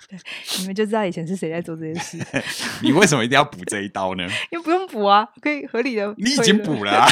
[0.08, 0.18] 对，
[0.60, 2.16] 你们就知道以前是谁在做这件事。
[2.80, 4.22] 你为什么一定要补这一刀呢？
[4.52, 6.14] 因为不用补啊，可以合理的。
[6.16, 7.08] 你已经补了啊，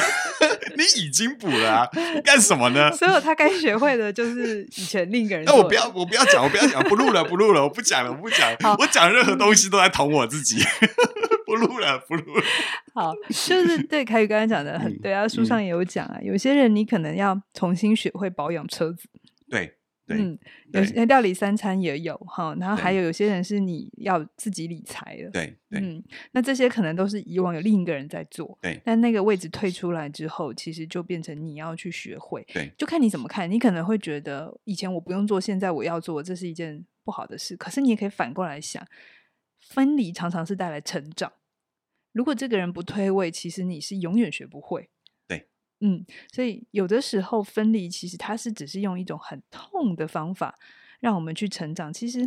[0.77, 1.89] 你已经补了啊，
[2.25, 2.91] 干什么呢？
[2.97, 5.45] 所有他该学会的，就是以前另一个人。
[5.45, 8.51] 那我不要，我不要讲，我不要讲，不录了， 不录了，我不讲了，我不讲。
[8.79, 10.63] 我讲任何东西都在捅我自己。
[11.47, 12.43] 不录了，不录了。
[12.95, 19.09] 好，就是对凯宇刚才讲的很对啊，书上也有讲啊，有些人你可能要重新学会保养车子。
[19.51, 19.75] 对。
[20.09, 20.39] 嗯，
[20.73, 26.03] 有些料理三餐也有哈，然后还有有些人是你要自己理财的，对，对，嗯，
[26.33, 38.87] 那这些可能都是以往有另一个人在做，对，但那个位置退出来之后，其实就变成你要去学会，对，就看你怎么看，你可能会觉得以前我不用做，现在我要做，这是一件不好的事，可是你也可以反过来想，
[39.61, 41.33] 分离常常是带来成长，
[42.13, 44.91] 如果这个人不退位，其实你是永远学不会。
[45.87, 50.59] 嗯，所以有的时候分离，其实它是只是用一种很痛的方法
[50.99, 51.93] 让我们去成长。
[51.93, 52.27] 其实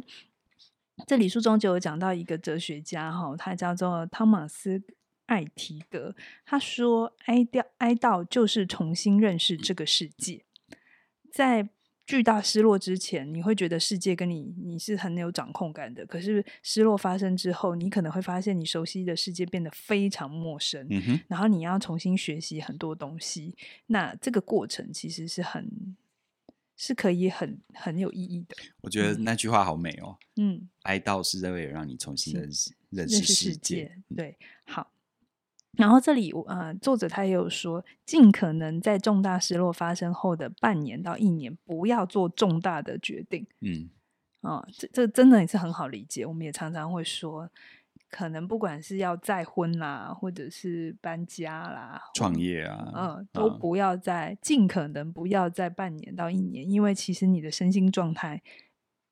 [1.08, 4.84] 这里书中就有讲到一个哲学家哈，他叫做汤马斯
[5.26, 10.46] 艾提格，他说哀悼哀悼就是重新认识这个世界，
[11.32, 11.70] 在。
[12.08, 16.06] 巨大失落之前，你会觉得世界跟你你是很有掌控感的。
[16.06, 20.88] 可是失落发生之后，你可能会发现你熟悉的世界变得非常陌生。
[21.28, 23.54] 然后你要重新学习很多东西。
[23.88, 25.70] 那这个过程其实是很
[26.78, 28.56] 是可以很很有意义的。
[28.80, 30.18] 我觉得那句话好美哦。
[30.38, 33.82] 嗯，哀悼是为了让你重新认识认识世界。
[33.82, 33.98] 认识世界。
[34.16, 34.90] 对，好。
[35.78, 43.46] 然后这里，呃，作者他也有说，尽可能在重大失落发生后的半年到一年，不要做重大的决定。
[43.62, 43.90] 嗯，
[44.42, 46.26] 啊、哦，这这真的也是很好理解。
[46.26, 47.50] 我们也常常会说，
[48.10, 58.42] 可能不管是要再婚啦，或者是搬家啦，创业啊，嗯，都不要在，啊、尽可能不要在半年到一年，因为其实你的身心状态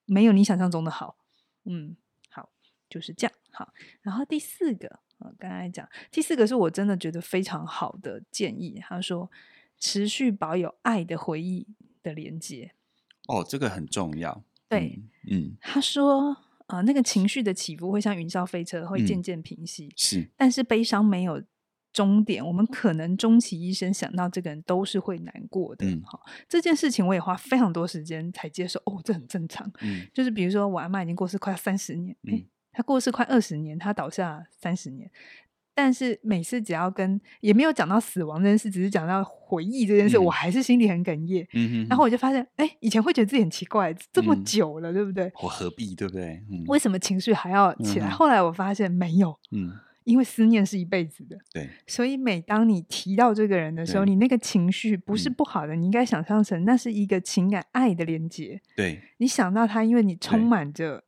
[0.05, 1.18] 没有你想象中的好。
[1.66, 1.95] 嗯，
[2.32, 2.49] 好，
[2.89, 3.34] 就是这样。
[3.51, 4.99] 好，然后第四个。
[5.20, 8.80] 呃，刚才讲第四个是我真的觉得非常好的建议。
[8.82, 9.32] 他说，
[9.80, 11.68] 持续保有爱的回忆
[12.03, 12.74] 的连接。
[13.28, 14.43] 哦，这个很重要。
[14.68, 16.32] 对，嗯，嗯他说，
[16.68, 19.88] 啊、呃，那个情绪的起伏会像云霄飞车，会渐渐平息。
[19.88, 21.41] 嗯、是，但是悲伤没有
[21.93, 22.45] 终点。
[22.45, 25.86] 我们可能终其一生想到这个人都是会难过的。
[26.03, 28.80] 好、嗯，这件事情我也花非常多时间才接受。
[28.86, 29.72] 哦，这很正常。
[29.82, 32.16] 嗯，就是比如说，我阿妈已经过世快三十年。
[32.24, 32.43] 嗯。
[32.76, 35.09] 他过世快二十年，他倒下三十年，
[35.73, 41.47] 但是每次只要跟也没有讲到死亡这件事，只是讲到回忆这件事，嗯、我还是心里很哽咽。
[41.88, 45.32] 然后我就发现，哎、欸，以前会觉得自己很奇怪，这么久了，嗯、对不对？
[45.41, 46.43] 我何必，对不对？
[46.51, 48.09] 嗯、为什么情绪还要起来？
[48.09, 49.71] 嗯、后来我发现没有，嗯，
[50.03, 51.69] 因为思念是一辈子的，对。
[51.88, 58.61] 所以每当你提到这个人的时候，你那个情绪不是不好的，嗯、你应该想象成那是一个情感爱的连接。
[58.76, 61.05] 对，你想到他，因为你充满着。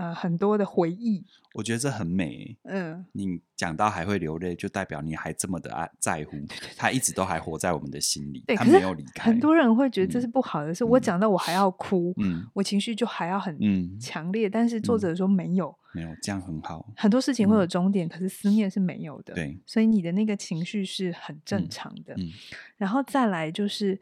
[0.00, 1.22] 呃，很多的回忆，
[1.52, 2.56] 我觉得这很美。
[2.62, 6.38] 嗯，你讲到还会流泪，就代表你还这么的爱在乎。
[6.74, 9.30] 他一直都还活在我们的心里，他没有离开。
[9.30, 14.48] 很多人会觉得这是不好的，是我讲到我还要哭，嗯，我情绪就还要很强烈。
[14.48, 16.90] 但是作者说没有，没有这样很好。
[16.96, 19.34] 很多事情会有终点，可是思念是没有的。
[19.34, 22.14] 对，所以你的那个情绪是很正常的。
[22.14, 22.30] 嗯，
[22.78, 24.00] 然后再来就是，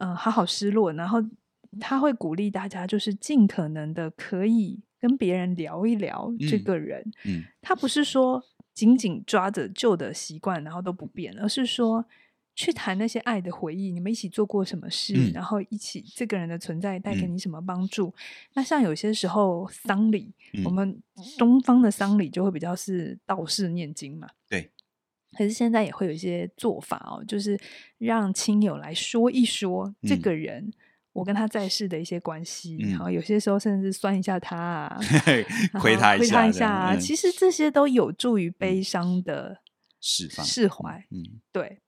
[0.00, 1.24] 嗯，好好失落，然后
[1.80, 4.80] 他会鼓励大家，就是尽可能的可以。
[5.00, 8.44] 跟别人聊一聊这个人，嗯，嗯，他不是说
[8.74, 12.04] 紧紧抓着旧的习惯，然后都不变，而是说
[12.54, 18.08] 去谈那些爱的回忆，你们一起做过什么事，嗯、然后一起这个人的存在带给你什么帮助。
[18.08, 18.12] 嗯、
[18.54, 21.02] 那像有些时候丧礼，嗯、我们
[21.38, 24.70] 东方的丧礼就会比较是道士念经嘛，对。
[25.32, 27.58] 可是现在也会有一些做法哦，就是
[27.98, 30.72] 让亲友来说一说这个人。
[31.12, 35.00] 嗯我跟他在世的一些关系，嗯、然后有些时候甚至酸一下他啊，
[35.80, 36.94] 亏他一下，一下啊。
[36.94, 39.60] 嗯、其实这些都有助于悲伤的
[40.00, 41.04] 释放、释怀。
[41.10, 41.80] 嗯，对，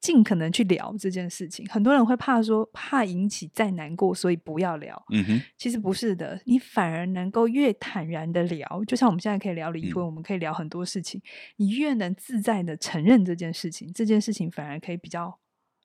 [0.00, 1.66] 尽可能去聊这件事情。
[1.68, 5.04] 很多人会怕说，怕引起再难过，所以不要聊。
[5.10, 11.20] 嗯哼，其实不是的，你反而能够越坦然的聊，就像我们现在可以聊离婚，嗯、我们可以聊很多事情。
[11.56, 15.40] 你越能自在的承认这件事情，这件事情反而可以比较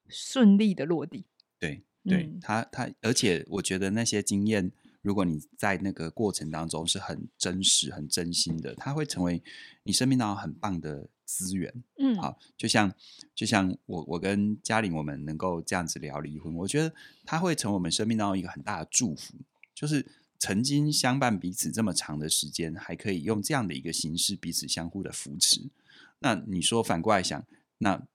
[0.08, 1.26] 顺利的落地。
[1.60, 1.84] 对。
[2.08, 9.42] 对他，他而且我觉得那些经验，如果你在那个过程当中是很真实、很真心的，它会成为
[9.84, 11.74] 你生命当中很棒的资源。
[11.98, 12.94] 嗯，好，就像
[13.34, 16.94] 就像我我跟嘉玲，我们能够这样子聊离婚，我觉得
[17.26, 19.34] 它会成为我们生命当中一个很大的祝福。
[19.74, 20.06] 就是
[20.38, 25.70] 曾经相伴彼此这么长的时间，还可以用这样的一个形式彼此相互的扶持。
[26.20, 27.44] 那你说反过来想，
[27.80, 28.08] 那？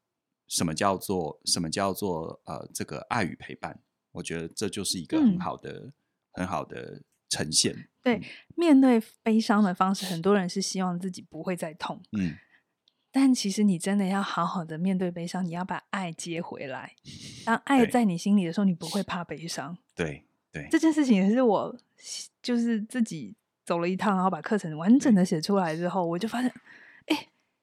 [0.50, 3.78] 什么叫做什么叫做呃这个爱与陪伴？
[4.10, 5.92] 我觉得这就是一个很好的、嗯、
[6.32, 7.88] 很好的呈现。
[8.02, 8.24] 对，嗯、
[8.56, 12.02] 面对悲伤的方式，很多人是希望自己不会再痛。
[12.18, 12.34] 嗯，
[13.12, 16.96] 但其实你真的要好好的面对悲伤，你要把爱接回来。
[17.46, 19.78] 当爱在你心里的时候，你不会怕悲伤。
[19.94, 21.78] 对对，这件事情也是我
[22.42, 26.54] 就是自己走了一趟，然后把课程完整的写出来之后，我就发现，哎。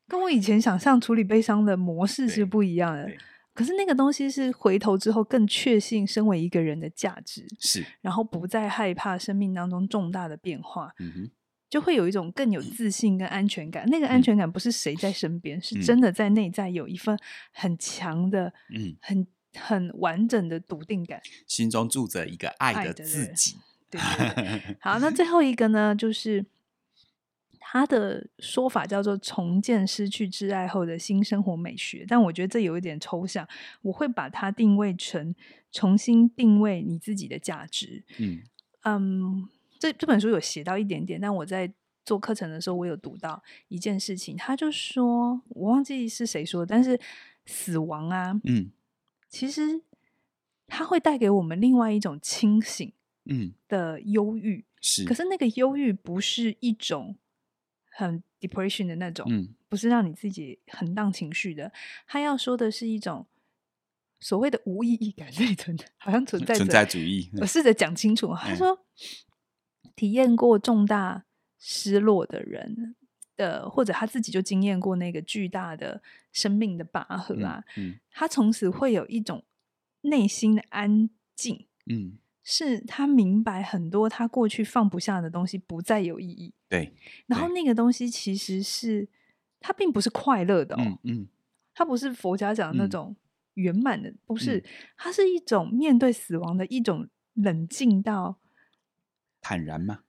[0.07, 3.11] 跟我以前想象处理悲伤的模式是不一样的，
[3.53, 10.93] 可是那个东西是回头之后更确信身为一个人的价值，是，然后不再害怕生命当中重大的变化，
[11.69, 13.85] 就会有一种更有自信跟安全感。
[13.85, 17.17] 嗯、那个安全感不是谁在身边，嗯、是真的在内在有一份
[17.51, 23.57] 很强的、嗯，很很完整的笃定感，心中住着一个爱的自己。
[23.89, 26.45] 对，对，对， 好，那最后一个呢，就是。
[27.69, 33.45] 他的说法叫做“重建失去挚爱后的新生活美学”，但我觉得这有一点抽象。
[33.81, 35.35] 我会把它定位成
[35.69, 38.05] 重新定位你自己的价值。
[38.19, 38.41] 嗯，
[38.83, 41.69] 嗯，这这本书有写到一点点，但我在
[42.05, 46.97] 做课程的时候，我有读到一件事情，他就说，我忘记是谁说，但是
[47.45, 48.71] 死亡啊，嗯，
[49.27, 49.81] 其实
[50.67, 52.93] 它会带给我们另外一种清醒，
[53.25, 57.17] 嗯的忧郁，是，可是那个忧郁不是一种
[57.97, 61.71] 很 depression 的那种，嗯，不是让你自己很荡情绪的，
[62.05, 63.25] 他要说的是一种。
[64.19, 67.29] 所谓的无意义感 内存的，好像存在存在主义。
[67.39, 68.83] 我试着讲清楚，他说，
[69.95, 71.25] 体验过重大
[71.59, 72.95] 失落的人，
[73.35, 76.01] 的，或者他自己就经验过那个巨大的
[76.33, 79.45] 生命的拔河啊，嗯嗯、他从此会有一种
[80.01, 82.17] 内心的安静，嗯，
[82.49, 86.93] 是他明白很多他过去放不下的东西不再有意义，对，
[87.25, 89.05] 然后那个东西其实是
[89.59, 91.27] 他并不是快乐的哦，嗯，嗯
[91.73, 93.13] 他不是佛家讲的那种。
[93.57, 94.63] 圆满的不是，
[94.95, 98.37] 它是一种面对死亡的一种冷静到
[99.41, 100.01] 坦然吗？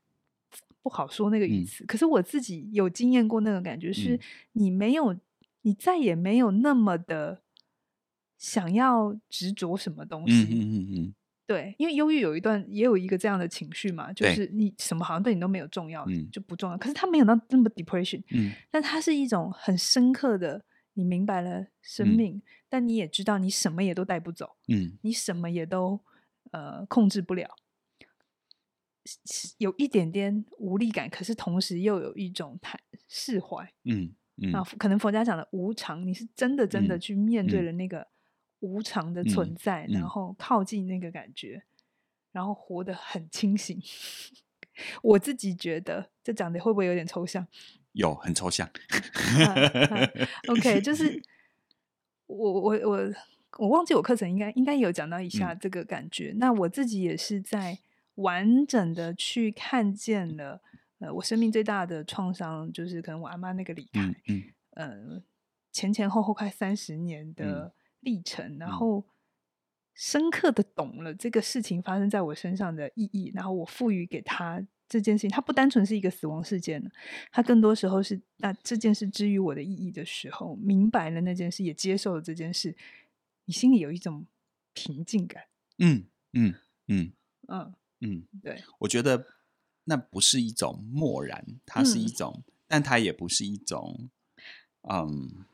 [0.82, 1.82] 不好说那个意思。
[1.82, 4.20] 嗯、可是我自己有经验过那个感觉，是
[4.53, 5.20] 你没有，嗯、
[5.62, 7.41] 你再也没有那么的
[8.36, 10.43] 想要执着什么东西。
[10.43, 11.14] 嗯嗯嗯嗯。
[11.49, 16.76] 对，因为忧郁有一段也有一个这样的情绪嘛，就是你什么好像对你都没有重要，嗯、就不重要。
[16.76, 20.62] 可是他没有到那么 depression，嗯，但它是一种很深刻的。
[20.92, 26.01] 你明白了生命，嗯、但你也知道你什么也都带不走，嗯，你什么也都
[26.51, 27.49] 呃控制不了，
[29.59, 38.05] 有一点点无力感，可是同时又有一种坦释怀，嗯嗯，啊，可能佛家讲的无常，你是真的真的去面对了那个
[38.61, 41.62] 无常的存在，嗯嗯、然后靠近那个感觉，
[42.32, 43.80] 然后活得很清醒。
[45.02, 47.46] 我自己觉得这讲的会不会有点抽象？
[47.92, 50.11] 有很抽象、啊啊、
[50.48, 51.20] ，OK，就是
[52.26, 53.12] 我我我
[53.59, 56.30] 我忘记我课程应该应该有讲到一下这个感觉。
[56.32, 57.78] 嗯、那我自己也是在
[58.16, 60.61] 完整的去看见了，
[61.00, 64.44] 呃，我生命最大的创伤就是可能我阿妈那个离开，嗯，
[64.74, 65.22] 嗯呃、
[65.72, 69.05] 前前后后快三十年的历程，嗯、然后
[69.94, 74.66] 深刻的懂了这个事情发生在我身上的意义，然后我赋予给他。
[74.90, 76.82] 这件事情，它不单纯是一个死亡事件，
[77.30, 82.74] 它更多时候是那这件事之于我的意义的时候，明白了那件事，也接受了这件事，
[83.44, 84.26] 你心里有一种
[84.72, 85.44] 平静感。
[85.76, 86.55] 嗯嗯
[86.86, 87.12] 嗯
[87.49, 89.26] 嗯嗯，对，我觉得
[89.84, 94.09] 那不是一种漠然，它是一种，嗯、但它也不是一种，
[94.88, 95.44] 嗯。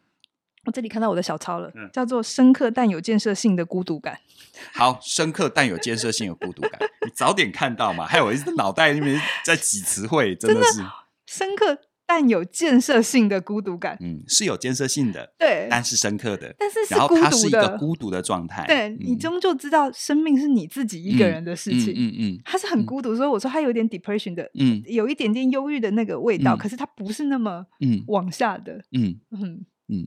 [0.67, 4.19] 我这里看到我的小抄了，嗯、叫做“深刻但有建设性的孤独感”。
[4.73, 6.73] 好，深刻但有建设性的孤独感，
[7.05, 8.07] 你早点看到嘛？
[8.07, 10.93] 还有我一直脑袋里面在挤词汇，真的是的
[11.27, 13.99] 深刻但有建设性的孤独感。
[14.01, 18.65] 嗯，是有建设性的，对，但是深刻的，但是，是然后它是一个孤独的状态。
[18.67, 21.93] 对，嗯、你终究知道生命是你自己一个人的事情。
[21.97, 30.07] 嗯嗯，它是很孤独，所以我说它有点 depression 的，嗯，有一点点忧郁的那个味道，嗯、可是它不是那么嗯往下的，嗯嗯嗯。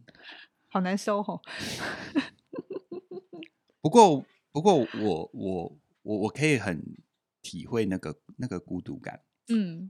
[0.77, 1.41] 嗯好难收吼。
[3.81, 6.95] 不过，不过我，我我我我可以很
[7.41, 9.23] 体会那个那个孤独感。
[9.47, 9.89] 嗯，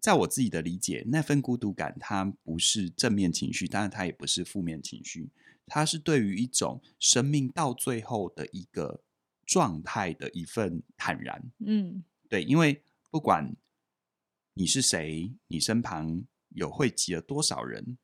[0.00, 5.30] 在我自己的理解，那份孤独感它不是正面情绪，当然它也不是负面情绪，
[5.66, 9.02] 它是对于一种生命到最后的一个
[9.46, 11.50] 状态的一份坦然。
[11.64, 13.56] 嗯，对，因为不管
[14.52, 17.96] 你是谁，你身旁有汇集了多少人，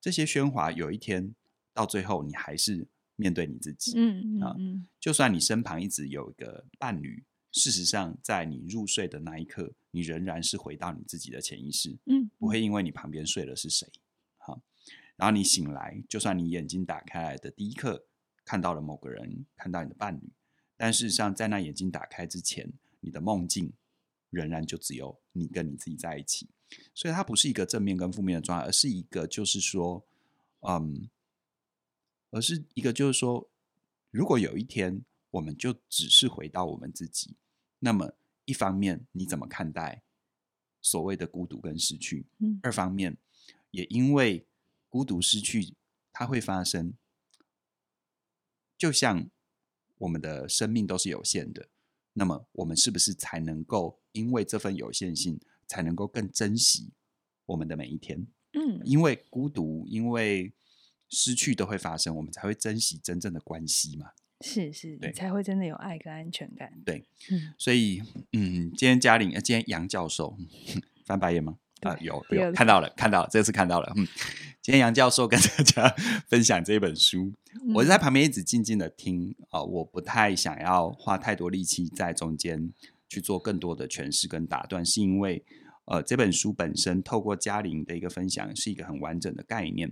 [0.00, 1.36] 这些喧哗有一天。
[1.72, 3.92] 到最后，你还是面对你自己。
[3.96, 11.98] 嗯嗯，嗯就算你身旁一直有一个伴侣，事实上，在你入睡的那一刻，你仍然是回到你自己的潜意识。
[12.06, 13.86] 嗯，不会因为你旁边睡了是谁，
[14.38, 14.60] 好，
[15.16, 18.06] 然后你醒来，就算你眼睛打开来的第一刻
[18.44, 20.32] 看到了某个人，看到你的伴侣，
[20.76, 23.72] 但事实上，在那眼睛打开之前，你的梦境
[24.30, 26.48] 仍然就只有你跟你自己在一起。
[26.94, 30.04] 所以，它不是一个正面跟负面的状态，而是一个就是说，
[30.60, 31.08] 嗯。
[32.30, 33.50] 而是一个，就是说，
[34.10, 37.34] 如果有一天我们就只是回到我们自己，
[37.80, 38.12] 那么
[38.44, 40.02] 一方面你怎么看待
[40.80, 42.26] 所谓的孤独跟失去？
[42.38, 43.16] 嗯，二方面
[43.72, 44.46] 也因为
[44.88, 45.74] 孤独失去
[46.12, 46.94] 它会发生，
[48.78, 49.28] 就像
[49.98, 51.68] 我们的生命都是有限的，
[52.12, 56.92] 那么我们是不是才能够因为这份有限性，才能够更珍惜
[57.46, 58.24] 我们的每一天？
[58.52, 60.52] 嗯，因为孤独，因为。
[61.10, 64.06] 失去都会发生，我们才会珍惜真正的关系嘛。
[64.42, 66.72] 是是，对你才会真的有爱跟安全感。
[66.84, 68.02] 对，嗯，所以，
[68.32, 70.34] 嗯，今天嘉玲，今天杨教授
[71.04, 71.58] 翻白眼吗？
[71.82, 73.92] 啊，有有，有看到了，看到了，这次看到了。
[73.96, 74.06] 嗯，
[74.62, 75.88] 今天杨教授跟大家
[76.28, 82.72] 分享这本书，嗯、我在旁边一直静静的听啊、呃，我不太想要花太多力气在中间
[83.08, 85.44] 去做更多的诠释跟打断，是因为
[85.86, 89.90] 呃这本书本身透过嘉玲的一个分享，是一个很完整的概念。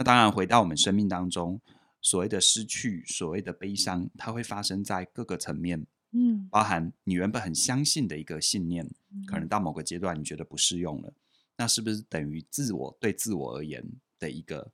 [0.00, 1.60] 那当然回到我们生命当中，
[2.00, 5.86] 所谓的失去，所谓的悲伤，它会发生在各个层面。
[6.12, 11.12] 嗯，包含你原本很相信的一个信念，嗯、可能到某个阶段你觉得不适用了，
[11.58, 13.84] 那是不是等于自我对自我而言
[14.18, 14.72] 的一个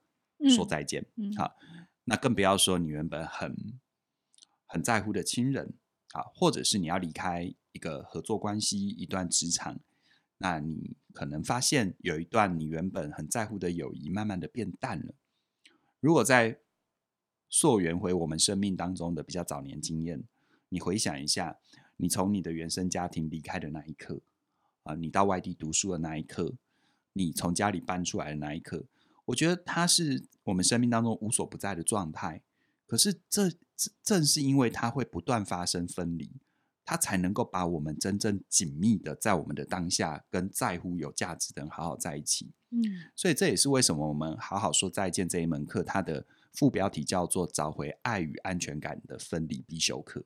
[0.48, 1.04] 说再见？
[1.16, 1.56] 嗯，好，
[2.04, 3.56] 那更不要说你原本很
[4.66, 5.74] 很在乎的亲人，
[6.12, 9.80] 啊，或者是你要离开一个合作关系、一段职场，
[10.38, 15.14] 那你可能发现有一段你原本很在乎的友谊，慢慢的变淡了。
[16.00, 16.60] 如果在
[17.48, 20.24] 溯源回我们生命当中的比较早年经验。
[20.68, 21.58] 你回想一下，
[21.96, 24.20] 你从你的原生家庭离开的那一刻，
[24.82, 26.54] 啊，你到外地读书的那一刻，
[27.12, 28.84] 你从家里搬出来的那一刻，
[29.26, 32.42] 我觉得它是我们生命当中无所不在的状态。
[32.84, 33.52] 可是这
[34.02, 36.32] 正是因为它会不断发生分离，
[36.86, 42.52] 它才能够把我们真正紧密的在我们的当下跟在乎有价值的人好好在一起。
[42.70, 42.80] 嗯，
[43.14, 50.24] 所以这也是为什么我们好好说再见这一门课，它的副标题叫做“找回爱与安全感的分离必修课”。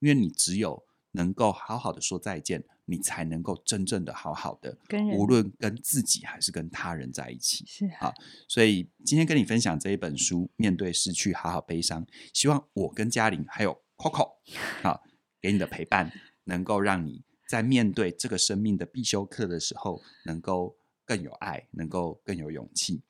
[0.00, 0.82] 因为你只有
[1.12, 4.76] 能够好好的说再见，你才能够真正的好好的，
[5.14, 7.64] 无论跟自己还是跟他人在一起。
[7.66, 8.12] 是啊，
[8.48, 14.36] 所以今天跟你分享这一本书《面对失去，好好悲伤》，希望我跟嘉玲还有 Coco
[14.82, 15.00] 啊，
[15.40, 16.12] 给你的陪伴，
[16.44, 23.02] 能够让你在面对这个生命的必修课的时候，能够更有爱，能够更有勇气。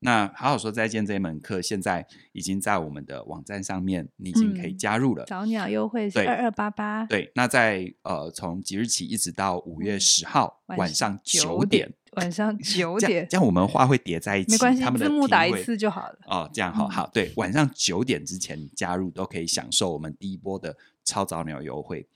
[0.00, 5.24] 那好好说再见这一门课，现在已经在我们的网站上面，你已经可以加入了。
[5.24, 7.06] 早鸟优惠是二二八八。
[7.06, 16.18] 对，那在呃从即日起一直到五月十号晚上九点，晚上 九点，这样我们话会叠在一起，没关系，他们的字幕打一次就好了。
[16.26, 20.76] 哦，这样好好对，晚上九点之前加入都可以享受我们第一波的
[21.06, 22.06] 超早鸟优惠。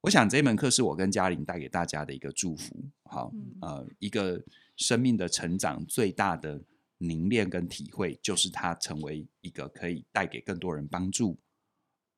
[0.00, 2.74] 我想这一门课是我跟嘉玲带给大家的一个祝福。
[3.04, 4.42] 好，呃，一个
[4.76, 6.60] 生命的成长最大的。
[6.98, 11.36] 凝练跟体会，就是它成为一个可以带给更多人帮助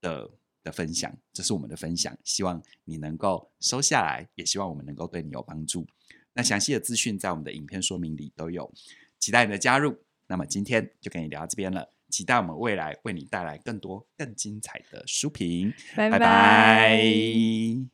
[0.01, 0.31] 的
[0.63, 1.13] 的分享。
[1.33, 5.85] 这是我们的分享，希望你能够收下来，也希望我们能够对你有帮助。
[6.35, 8.73] 那详细的资讯在我们的影片说明里都有，
[9.19, 9.97] 期待你的加入。
[10.29, 15.73] 那么今天就跟你聊到这边了，期待我们未来为你带来更多更精彩的书评。
[15.95, 16.19] 拜拜。
[16.19, 17.87] 拜拜。